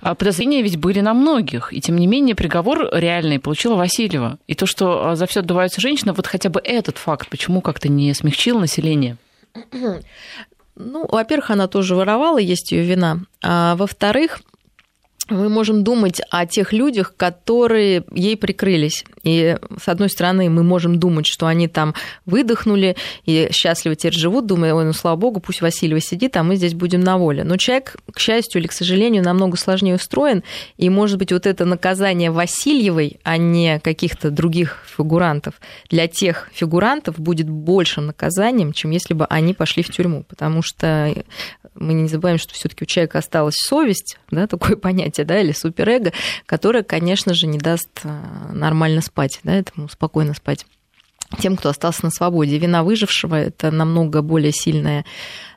[0.00, 4.38] А подозрения ведь были на многих и тем не менее приговор реальный получила Васильева.
[4.46, 8.12] И то что за все отдувается женщина вот хотя бы этот факт почему как-то не
[8.14, 9.16] смягчил население?
[10.76, 13.18] Ну, во-первых, она тоже воровала, есть ее вина.
[13.42, 14.40] А во-вторых,
[15.30, 19.04] мы можем думать о тех людях, которые ей прикрылись.
[19.22, 21.94] И, с одной стороны, мы можем думать, что они там
[22.26, 26.56] выдохнули и счастливо теперь живут, думая, ой, ну, слава богу, пусть Васильева сидит, а мы
[26.56, 27.44] здесь будем на воле.
[27.44, 30.42] Но человек, к счастью или к сожалению, намного сложнее устроен,
[30.76, 35.54] и, может быть, вот это наказание Васильевой, а не каких-то других фигурантов,
[35.88, 41.14] для тех фигурантов будет большим наказанием, чем если бы они пошли в тюрьму, потому что
[41.74, 46.12] мы не забываем, что все-таки у человека осталась совесть, да, такое понятие, да, или суперэго,
[46.46, 49.00] которое, конечно же, не даст а, нормально
[49.44, 50.66] да, этому спокойно спать
[51.38, 52.58] тем, кто остался на свободе.
[52.58, 55.04] Вина выжившего– это намного более сильное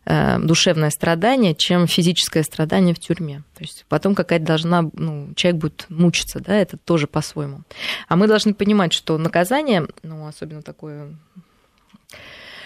[0.05, 3.43] э, душевное страдание, чем физическое страдание в тюрьме.
[3.55, 7.61] То есть потом какая-то должна, ну, человек будет мучиться, да, это тоже по-своему.
[8.07, 11.15] А мы должны понимать, что наказание, ну, особенно такое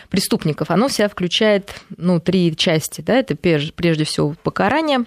[0.10, 3.02] преступников, оно вся включает ну, три части.
[3.02, 3.16] Да?
[3.16, 5.06] Это прежде всего покарание,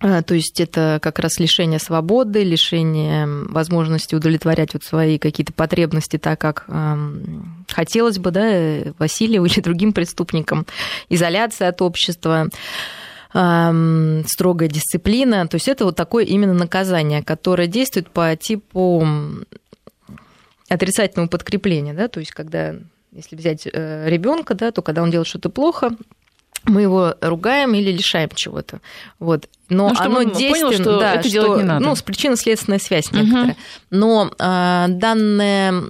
[0.00, 6.38] то есть это как раз лишение свободы, лишение возможности удовлетворять вот свои какие-то потребности так,
[6.38, 6.96] как э,
[7.68, 10.66] хотелось бы, да, Василию или другим преступникам,
[11.08, 12.48] изоляция от общества
[13.32, 15.48] э, строгая дисциплина.
[15.48, 19.06] То есть это вот такое именно наказание, которое действует по типу
[20.68, 22.74] отрицательного подкрепления, да, то есть когда
[23.12, 25.90] если взять э, ребенка, да, то когда он делает что-то плохо,
[26.66, 28.80] мы его ругаем или лишаем чего-то.
[29.18, 29.48] Вот.
[29.68, 31.84] Но ну, оно действенно, что да, это что, делать не надо.
[31.84, 33.50] Ну, с причинно-следственная связь некоторая.
[33.50, 33.56] Угу.
[33.90, 35.82] Но а, данное,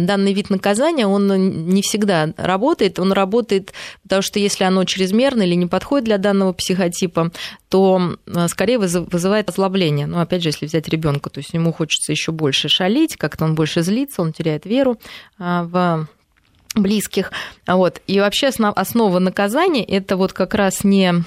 [0.00, 2.98] данный вид наказания, он не всегда работает.
[2.98, 7.32] Он работает, потому что если оно чрезмерно или не подходит для данного психотипа,
[7.68, 8.16] то
[8.48, 10.06] скорее вызывает озлобление.
[10.06, 13.54] Ну, опять же, если взять ребенка, то есть ему хочется еще больше шалить, как-то он
[13.54, 14.98] больше злится, он теряет веру
[15.38, 16.08] а, в
[16.74, 17.32] близких.
[17.66, 18.00] Вот.
[18.06, 21.24] И вообще основа наказания это вот как раз не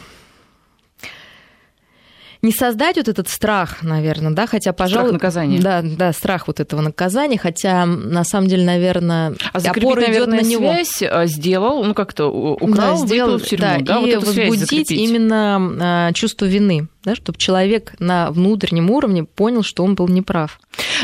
[2.46, 5.08] не создать вот этот страх, наверное, да, хотя, пожалуй...
[5.08, 5.60] Страх наказания.
[5.60, 10.42] Да, да, страх вот этого наказания, хотя, на самом деле, наверное, а опора идет на
[10.42, 10.72] него.
[10.72, 14.92] связь а, сделал, ну, как-то украл, да, сделал, в тюрьму, да, да и вот возбудить
[14.92, 20.60] именно а, чувство вины да, чтобы человек на внутреннем уровне понял, что он был неправ.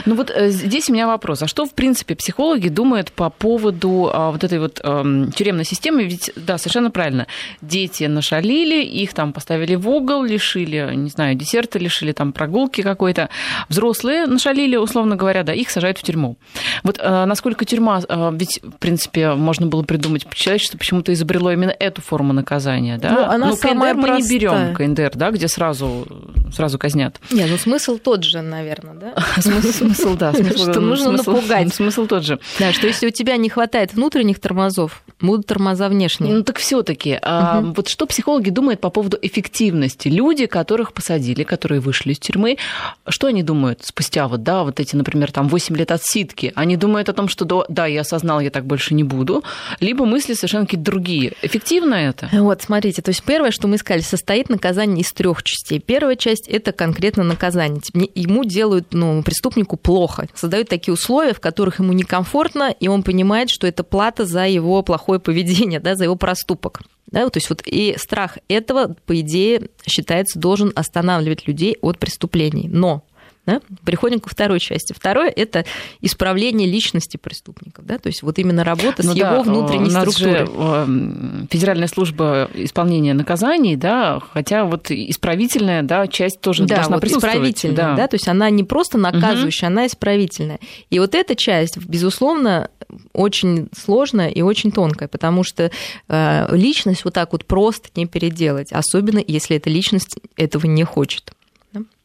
[0.05, 1.41] Ну вот э, здесь у меня вопрос.
[1.41, 6.03] А что, в принципе, психологи думают по поводу а, вот этой вот э, тюремной системы?
[6.03, 7.27] Ведь, да, совершенно правильно.
[7.61, 13.29] Дети нашалили, их там поставили в угол, лишили, не знаю, десерта, лишили там прогулки какой-то.
[13.69, 16.37] Взрослые нашалили, условно говоря, да, их сажают в тюрьму.
[16.83, 21.75] Вот э, насколько тюрьма, э, ведь, в принципе, можно было придумать, человечество почему-то изобрело именно
[21.79, 23.11] эту форму наказания, да?
[23.11, 25.90] Ну, она ну, КНДР мы не берем, КНДР, да, где сразу
[26.53, 27.19] сразу, казнят.
[27.31, 29.41] Не, ну смысл тот же, наверное, да?
[29.41, 30.33] Смысл, да.
[30.33, 31.73] Что нужно напугать.
[31.73, 32.39] Смысл тот же.
[32.59, 36.33] Да, что если у тебя не хватает внутренних тормозов, будут тормоза внешние.
[36.33, 40.07] Ну так все таки а вот что психологи думают по поводу эффективности?
[40.07, 42.57] Люди, которых посадили, которые вышли из тюрьмы,
[43.07, 46.51] что они думают спустя вот, да, вот эти, например, там 8 лет отсидки?
[46.55, 49.43] Они думают о том, что да, я осознал, я так больше не буду,
[49.79, 51.33] либо мысли совершенно какие-то другие.
[51.41, 52.29] Эффективно это?
[52.31, 55.79] Вот, смотрите, то есть первое, что мы сказали, состоит наказание из трех частей.
[55.81, 57.81] Первая часть– это конкретно наказание.
[58.15, 63.49] Ему делают, ну, преступнику плохо, создают такие условия, в которых ему некомфортно, и он понимает,
[63.49, 66.81] что это плата за его плохое поведение, да, за его проступок.
[67.07, 72.69] Да, то есть вот и страх этого, по идее, считается, должен останавливать людей от преступлений.
[72.69, 73.03] Но
[73.45, 73.61] да?
[73.83, 74.93] Переходим ко второй части.
[74.93, 75.65] Второе– это
[75.99, 77.85] исправление личности преступников.
[77.85, 77.97] Да?
[77.97, 80.45] То есть вот именно работа ну с да, его внутренней у нас структурой.
[80.45, 87.01] Же Федеральная служба исполнения наказаний, да, хотя вот исправительная да, часть тоже да, должна вот
[87.01, 87.35] присутствовать.
[87.35, 87.95] Исправительная, да.
[87.95, 89.73] да, то есть она не просто наказывающая, угу.
[89.73, 90.59] она исправительная.
[90.89, 92.69] И вот эта часть, безусловно,
[93.13, 95.71] очень сложная и очень тонкая, потому что
[96.07, 101.31] э, личность вот так вот просто не переделать, особенно если эта личность этого не хочет.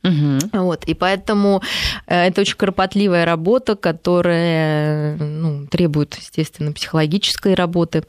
[0.06, 0.62] Угу.
[0.64, 1.62] Вот, и поэтому
[2.06, 8.04] э, это очень кропотливая работа, которая ну, требует, естественно, психологической работы,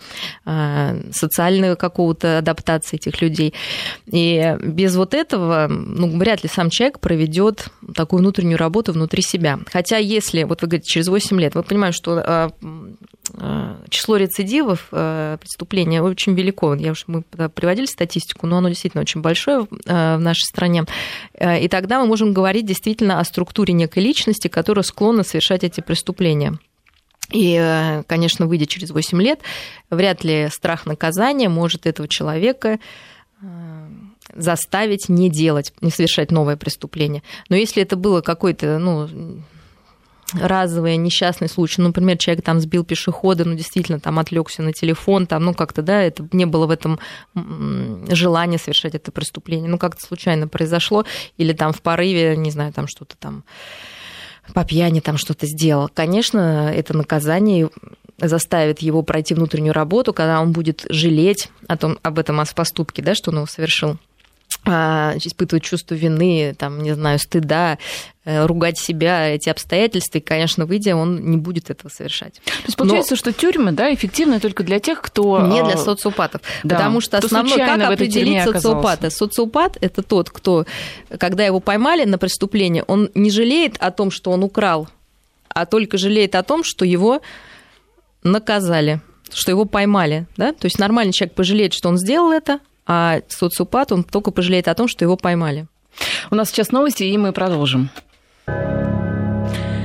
[0.46, 3.54] э, социальной какого-то адаптации этих людей.
[4.06, 9.60] И без вот этого ну, вряд ли сам человек проведет такую внутреннюю работу внутри себя.
[9.72, 12.50] Хотя если, вот вы говорите, через 8 лет, вы понимаете, что э,
[13.90, 16.74] число рецидивов преступления очень велико.
[16.76, 20.86] Я уж, мы приводили статистику, но оно действительно очень большое в нашей стране.
[21.40, 26.58] И тогда мы можем говорить действительно о структуре некой личности, которая склонна совершать эти преступления.
[27.32, 29.42] И, э, конечно, выйдя через 8 лет,
[29.90, 32.80] вряд ли страх наказания может этого человека
[33.42, 33.88] э,
[34.34, 37.24] заставить не делать, не совершать новое преступление.
[37.50, 39.10] Но если это было какой-то, ну,
[40.34, 41.82] разовые несчастные случаи.
[41.82, 45.82] Ну, например, человек там сбил пешехода, ну, действительно, там отвлекся на телефон, там, ну, как-то,
[45.82, 47.00] да, это не было в этом
[48.10, 49.70] желания совершать это преступление.
[49.70, 51.06] Ну, как-то случайно произошло,
[51.38, 53.44] или там в порыве, не знаю, там что-то там
[54.54, 55.90] по пьяни там что-то сделал.
[55.94, 57.70] Конечно, это наказание
[58.18, 63.14] заставит его пройти внутреннюю работу, когда он будет жалеть о том, об этом поступке, да,
[63.14, 63.98] что он его совершил.
[64.70, 67.78] А, испытывать чувство вины, там, не знаю, стыда,
[68.26, 72.42] э, ругать себя, эти обстоятельства, и, конечно, выйдя, он не будет этого совершать.
[72.44, 73.18] То есть получается, Но...
[73.18, 75.40] что тюрьмы, да, эффективны только для тех, кто...
[75.40, 76.42] Не для а, социопатов.
[76.64, 79.10] Да, потому что основной, как определить социопата?
[79.10, 80.66] Социопат– это тот, кто,
[81.18, 84.90] когда его поймали на преступление, он не жалеет о том, что он украл,
[85.48, 87.22] а только жалеет о том, что его
[88.24, 89.00] наказали
[89.30, 93.92] что его поймали, да, то есть нормальный человек пожалеет, что он сделал это, а социопат,
[93.92, 95.68] он только пожалеет о том, что его поймали.
[96.32, 97.90] У нас сейчас новости, и мы продолжим.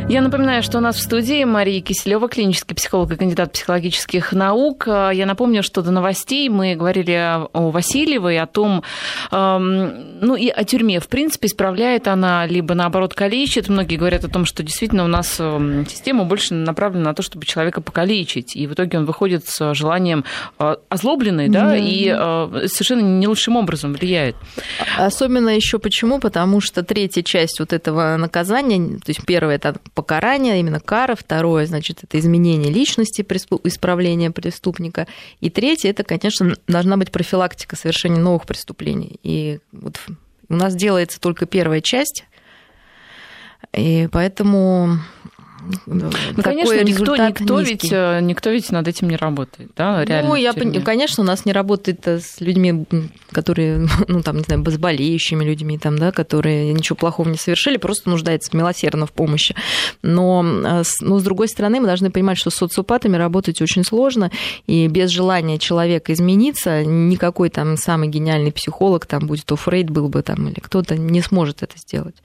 [0.08, 4.86] Я напоминаю, что у нас в студии Мария Киселева, клинический психолог и кандидат психологических наук.
[4.86, 8.82] Я напомню, что до новостей мы говорили о Васильевой, о том,
[9.30, 11.00] эм, ну и о тюрьме.
[11.00, 13.68] В принципе, исправляет она, либо наоборот калечит.
[13.68, 15.34] Многие говорят о том, что действительно у нас
[15.88, 18.54] система больше направлена на то, чтобы человека покалечить.
[18.56, 20.24] И в итоге он выходит с желанием
[20.58, 21.80] э, озлобленный, да, mm-hmm.
[21.80, 24.36] и э, совершенно не лучшим образом влияет.
[24.98, 26.18] Особенно еще почему?
[26.18, 31.14] Потому что третья часть вот этого наказания, то есть первое это покарание, именно кара.
[31.14, 33.22] Второе, значит, это изменение личности,
[33.64, 35.06] исправление преступника.
[35.40, 39.18] И третье, это, конечно, должна быть профилактика совершения новых преступлений.
[39.22, 40.00] И вот
[40.48, 42.24] у нас делается только первая часть,
[43.72, 44.98] и поэтому
[45.86, 46.10] ну,
[46.42, 50.30] конечно, никто, никто, ведь, э, никто ведь над этим не работает, да, реально.
[50.30, 52.84] Ну, я, конечно, у нас не работает с людьми,
[53.30, 57.76] которые, ну, там, не знаю, с болеющими людьми, там, да, которые ничего плохого не совершили,
[57.76, 59.54] просто нуждаются милосердно в помощи.
[60.02, 64.30] Но, э, но, с другой стороны, мы должны понимать, что с социопатами работать очень сложно,
[64.66, 70.08] и без желания человека измениться никакой там самый гениальный психолог, там, будет то Фрейд был
[70.08, 72.16] бы там, или кто-то, не сможет это сделать.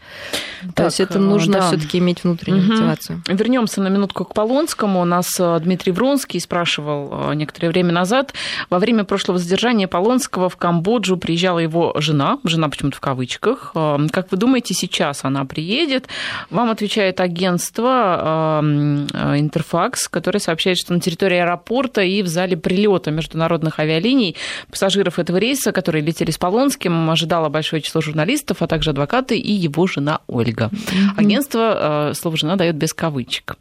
[0.61, 1.67] Так, то есть это нужно да.
[1.67, 2.73] все таки иметь внутреннюю угу.
[2.73, 3.23] мотивацию.
[3.27, 5.01] Вернемся на минутку к Полонскому.
[5.01, 8.33] У нас э, Дмитрий Вронский спрашивал э, некоторое время назад.
[8.69, 13.71] Во время прошлого задержания Полонского в Камбоджу приезжала его жена, жена почему-то в кавычках.
[13.75, 16.07] Э, как вы думаете, сейчас она приедет?
[16.49, 23.79] Вам отвечает агентство Интерфакс, которое сообщает, что на территории аэропорта и в зале прилета международных
[23.79, 24.37] авиалиний
[24.71, 29.51] пассажиров этого рейса, которые летели с Полонским, ожидало большое число журналистов, а также адвокаты и
[29.51, 30.69] его жена Ольга.
[31.17, 33.57] Агентство слово «жена» дает без кавычек кавычек.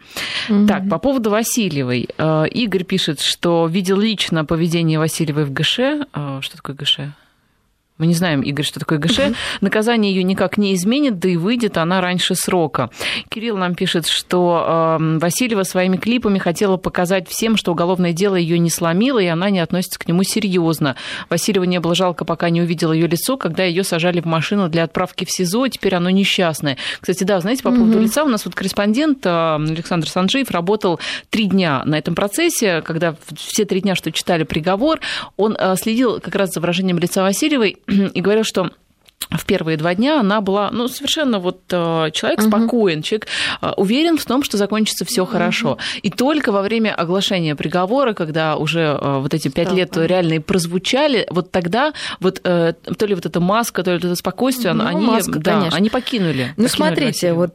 [0.49, 0.67] Угу.
[0.67, 2.09] Так, по поводу Васильевой.
[2.19, 5.79] Э, Игорь пишет, что видел лично поведение Васильевой в ГШ.
[5.79, 7.01] Э, что такое ГШ?
[7.99, 9.19] Мы не знаем, Игорь, что такое ГШ.
[9.19, 9.35] Угу.
[9.63, 12.91] Наказание ее никак не изменит, да и выйдет она раньше срока.
[13.31, 18.59] Кирилл нам пишет, что э, Васильева своими клипами хотела показать всем, что уголовное дело ее
[18.59, 20.97] не сломило, и она не относится к нему серьезно.
[21.31, 24.85] Васильева не было жалко, пока не увидела ее лицо, когда ее сажали в машину для
[24.85, 26.77] отправки в СИЗО, теперь оно несчастное.
[27.01, 28.05] Кстати, да, знаете, по поводу угу.
[28.05, 33.17] лица, у нас вот корреспондент э, Александр Санжиев работал три дня на этом процессе, когда
[33.35, 35.01] все три дня, что читали приговор,
[35.39, 37.79] он э, следил как раз за выражением лица Васильевой,
[38.15, 38.71] и говорил, что
[39.31, 42.49] в первые два дня она была, ну, совершенно вот э, человек uh-huh.
[42.49, 43.27] спокоен, человек
[43.61, 45.31] э, уверен в том, что закончится все uh-huh.
[45.31, 45.79] хорошо.
[46.03, 50.39] И только во время оглашения приговора, когда уже э, вот эти пять лет реально и
[50.39, 54.87] прозвучали, вот тогда вот то ли вот эта маска, то ли вот это спокойствие, ну,
[54.87, 55.77] они, маска, да, конечно.
[55.77, 56.55] они покинули.
[56.57, 57.35] Ну, смотрите, Россию.
[57.35, 57.55] вот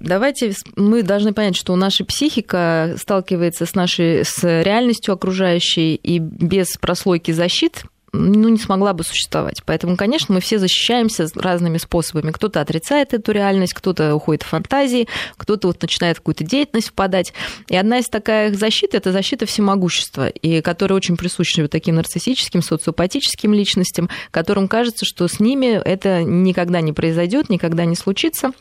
[0.00, 6.76] давайте мы должны понять, что наша психика сталкивается с нашей с реальностью окружающей и без
[6.78, 7.84] прослойки защит
[8.14, 9.62] ну, не смогла бы существовать.
[9.64, 12.30] Поэтому, конечно, мы все защищаемся разными способами.
[12.30, 17.32] Кто-то отрицает эту реальность, кто-то уходит в фантазии, кто-то вот начинает какую-то деятельность впадать.
[17.68, 22.62] И одна из таких защит– это защита всемогущества, и которая очень присуща вот таким нарциссическим,
[22.62, 28.52] социопатическим личностям, которым кажется, что с ними это никогда не произойдет, никогда не случится.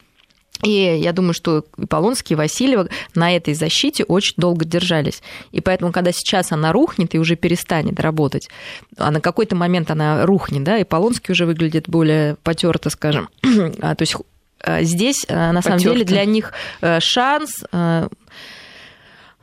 [0.63, 5.21] И я думаю, что и Полонский, и Васильева на этой защите очень долго держались.
[5.51, 8.49] И поэтому, когда сейчас она рухнет и уже перестанет работать,
[8.97, 13.29] а на какой-то момент она рухнет, да, и Полонский уже выглядит более потерто, скажем.
[13.81, 14.15] а, то есть
[14.61, 18.07] а, здесь, а, на самом деле, для них э, шанс э,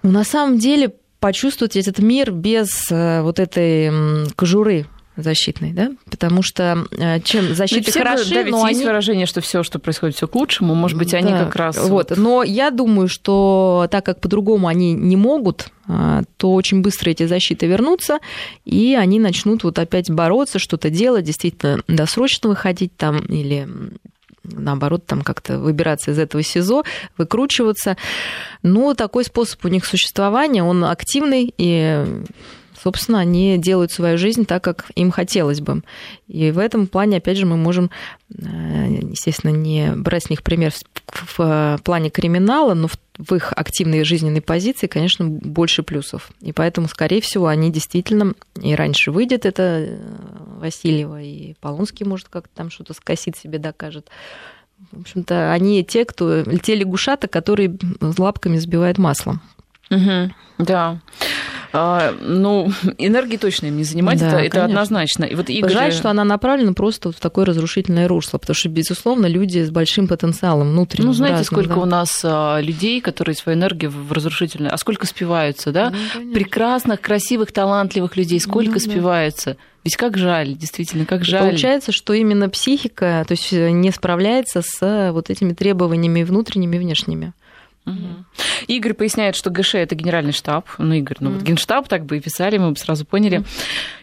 [0.02, 3.92] на самом деле почувствовать этот мир без э, вот этой
[4.36, 4.86] кожуры
[5.16, 8.86] защитной, да, потому что э, чем защиты ну, хороши, да, ведь но есть они...
[8.86, 12.16] выражение, что все, что происходит, все к лучшему, может быть, они да, как раз вот.
[12.16, 17.26] Но я думаю, что так как по-другому они не могут, э, то очень быстро эти
[17.26, 18.18] защиты вернутся,
[18.64, 23.68] и они начнут вот опять бороться, что-то делать, действительно досрочно выходить там или
[24.42, 26.84] наоборот, там как-то выбираться из этого СИЗО,
[27.18, 27.96] выкручиваться.
[28.62, 32.04] Но такой способ у них существования, он активный, и
[32.82, 35.82] собственно, они делают свою жизнь так, как им хотелось бы.
[36.28, 37.90] И в этом плане, опять же, мы можем,
[38.30, 40.72] э, естественно, не брать с них пример
[41.06, 46.30] в плане криминала, но в их активной жизненной позиции, конечно, больше плюсов.
[46.40, 49.98] И поэтому, скорее всего, они действительно и раньше выйдет это э,
[50.58, 54.08] Васильева, и Полонский, может, как-то там что-то скосит себе, докажет.
[54.92, 59.42] В общем-то, они те, кто, те лягушата, которые лапками сбивают маслом.
[59.90, 60.98] Угу, да.
[61.72, 65.24] А, ну, энергии точно им не занимать, да, это, это однозначно.
[65.24, 65.70] И вот Игорь...
[65.70, 69.70] Жаль, что она направлена просто вот в такое разрушительное русло, потому что, безусловно, люди с
[69.70, 71.08] большим потенциалом внутренним.
[71.08, 71.80] Ну, знаете, разным, сколько да?
[71.80, 74.72] у нас а, людей, которые свою энергию в разрушительное...
[74.72, 75.92] А сколько спиваются, да?
[76.16, 79.40] Ну, Прекрасных, красивых, талантливых людей, сколько ну.
[79.46, 79.56] Да.
[79.84, 81.40] Ведь как жаль, действительно, как жаль.
[81.40, 87.32] Получается, что именно психика то есть, не справляется с вот этими требованиями внутренними и внешними.
[87.86, 88.24] Угу.
[88.68, 90.66] Игорь поясняет, что ГШ это генеральный штаб.
[90.78, 93.42] Ну, Игорь, ну вот генштаб так бы и писали, мы бы сразу поняли.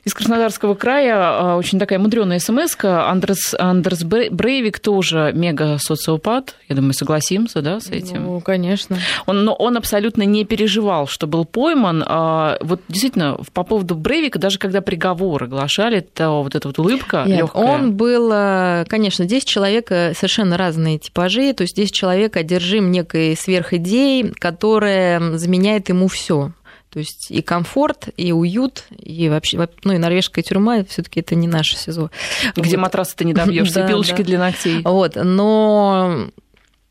[0.03, 3.09] Из Краснодарского края а, очень такая мудреная смс -ка.
[3.09, 6.55] Андерс, Андерс Брейвик тоже мега социопат.
[6.69, 8.23] Я думаю, согласимся, да, с этим?
[8.23, 8.97] Ну, конечно.
[9.25, 12.03] Он, но он абсолютно не переживал, что был пойман.
[12.05, 17.23] А, вот действительно, по поводу Брейвика, даже когда приговор оглашали, то вот эта вот улыбка
[17.25, 17.63] легкая.
[17.63, 21.53] Он был, а, конечно, здесь человека совершенно разные типажи.
[21.53, 23.35] То есть здесь человек одержим некой
[23.67, 26.51] сверхидеей, которая заменяет ему все.
[26.89, 31.35] То есть и комфорт, и уют, и вообще, ну и норвежская тюрьма, все таки это
[31.35, 32.09] не наше СИЗО.
[32.55, 32.83] Где вот.
[32.83, 34.23] матрасы ты не добьешься, да, пилочки да.
[34.23, 34.81] для ногтей.
[34.83, 36.29] Вот, но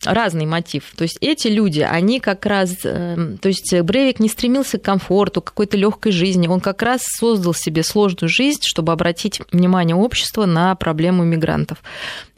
[0.04, 0.92] разный мотив.
[0.96, 5.40] То есть эти люди, они как раз, эм, то есть Брейвик не стремился к комфорту,
[5.40, 10.46] к какой-то легкой жизни, он как раз создал себе сложную жизнь, чтобы обратить внимание общества
[10.46, 11.78] на проблему мигрантов.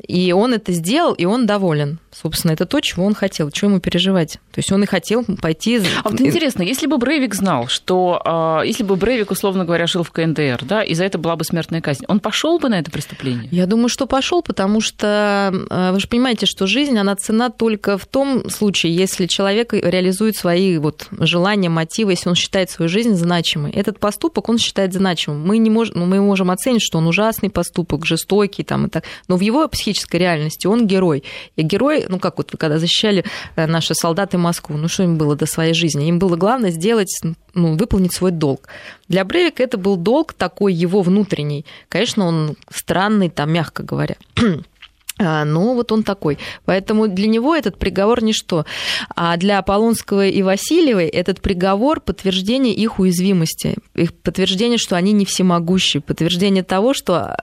[0.06, 1.98] И он это сделал, и он доволен.
[2.10, 4.34] Собственно, это то, чего он хотел, чего ему переживать.
[4.52, 5.80] То есть он и хотел пойти...
[6.02, 10.02] А вот интересно, если бы Брейвик знал, что а, если бы Брейвик, условно говоря, жил
[10.02, 12.90] в КНДР, да, и за это была бы смертная казнь, он пошел бы на это
[12.90, 13.48] преступление?
[13.50, 17.98] Я думаю, что пошел, потому что а, вы же понимаете, что жизнь, она цена только
[17.98, 23.14] в том случае, если человек реализует свои вот желания, мотивы, если он считает свою жизнь
[23.14, 23.70] значимой.
[23.72, 25.46] Этот поступок он считает значимым.
[25.46, 29.04] Мы не можем, ну, мы можем оценить, что он ужасный поступок, жестокий там и так,
[29.28, 31.24] но в его психической реальности, он герой.
[31.56, 33.24] И герой, ну как вот когда защищали
[33.56, 36.08] э, наши солдаты Москву, ну что им было до своей жизни?
[36.08, 37.20] Им было главное сделать,
[37.54, 38.68] ну, выполнить свой долг.
[39.08, 41.64] Для Брейвика это был долг такой его внутренний.
[41.88, 44.16] Конечно, он странный, там, мягко говоря.
[45.18, 46.38] А, ну, вот он такой.
[46.64, 48.64] Поэтому для него этот приговор ничто.
[49.16, 55.24] А для Аполлонского и Васильевой этот приговор– подтверждение их уязвимости, их подтверждение, что они не
[55.24, 57.36] всемогущие, подтверждение того, что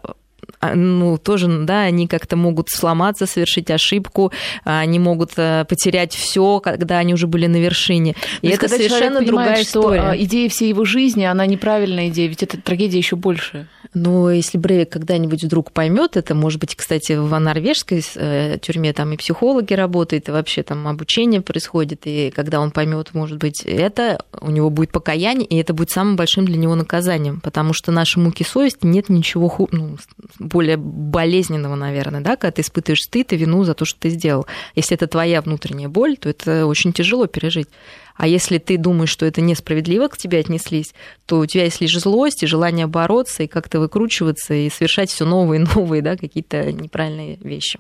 [0.59, 4.32] а, ну, тоже, да, они как-то могут сломаться, совершить ошибку,
[4.63, 8.15] они могут э, потерять все, когда они уже были на вершине.
[8.41, 10.23] И это совершенно другая что история.
[10.23, 13.67] идея всей его жизни, она неправильная идея, ведь эта трагедия еще больше.
[13.96, 19.14] Но если Брейвик когда-нибудь вдруг поймет это, может быть, кстати, в норвежской э, тюрьме там
[19.14, 24.20] и психологи работают, и вообще там обучение происходит, и когда он поймет, может быть, это,
[24.41, 28.20] у него будет покаяние, и это будет самым большим для него наказанием, потому что наши
[28.20, 29.70] муки совести нет ничего ху...
[29.72, 29.96] ну,
[30.39, 34.46] более болезненного, наверное, да, когда ты испытываешь стыд и вину за то, что ты сделал.
[34.76, 37.70] Если это твоя внутренняя боль, то это очень тяжело пережить.
[38.16, 40.93] А если ты думаешь, что это несправедливо к тебе отнеслись,
[41.26, 45.26] то у тебя есть лишь злость и желание бороться и как-то выкручиваться и совершать все
[45.26, 47.80] новые и новые, да, какие-то неправильные вещи.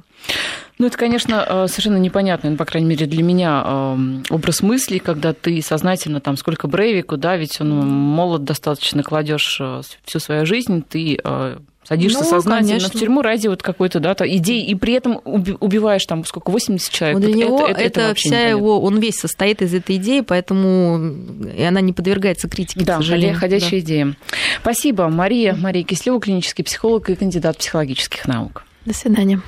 [0.77, 5.33] Ну, это, конечно, э, совершенно непонятно, по крайней мере, для меня эм, образ мыслей, когда
[5.33, 10.83] ты сознательно, там, сколько Брейвику, да, ведь он молод достаточно, кладешь э, всю свою жизнь,
[10.87, 11.57] ты э,
[11.87, 12.97] Садишься ну, сознательно конечно.
[12.97, 17.19] в тюрьму ради вот какой-то да, идеи, и при этом убиваешь там сколько, 80 человек.
[17.19, 21.13] для вот него это, это, это вся его, он весь состоит из этой идеи, поэтому
[21.55, 23.37] и она не подвергается критике, да, к сожалению.
[23.37, 23.79] ходячая да.
[23.79, 24.15] идея.
[24.61, 25.09] Спасибо.
[25.09, 28.63] Мария, Мария Кислева, клинический психолог и кандидат психологических наук.
[28.85, 29.41] До свидания.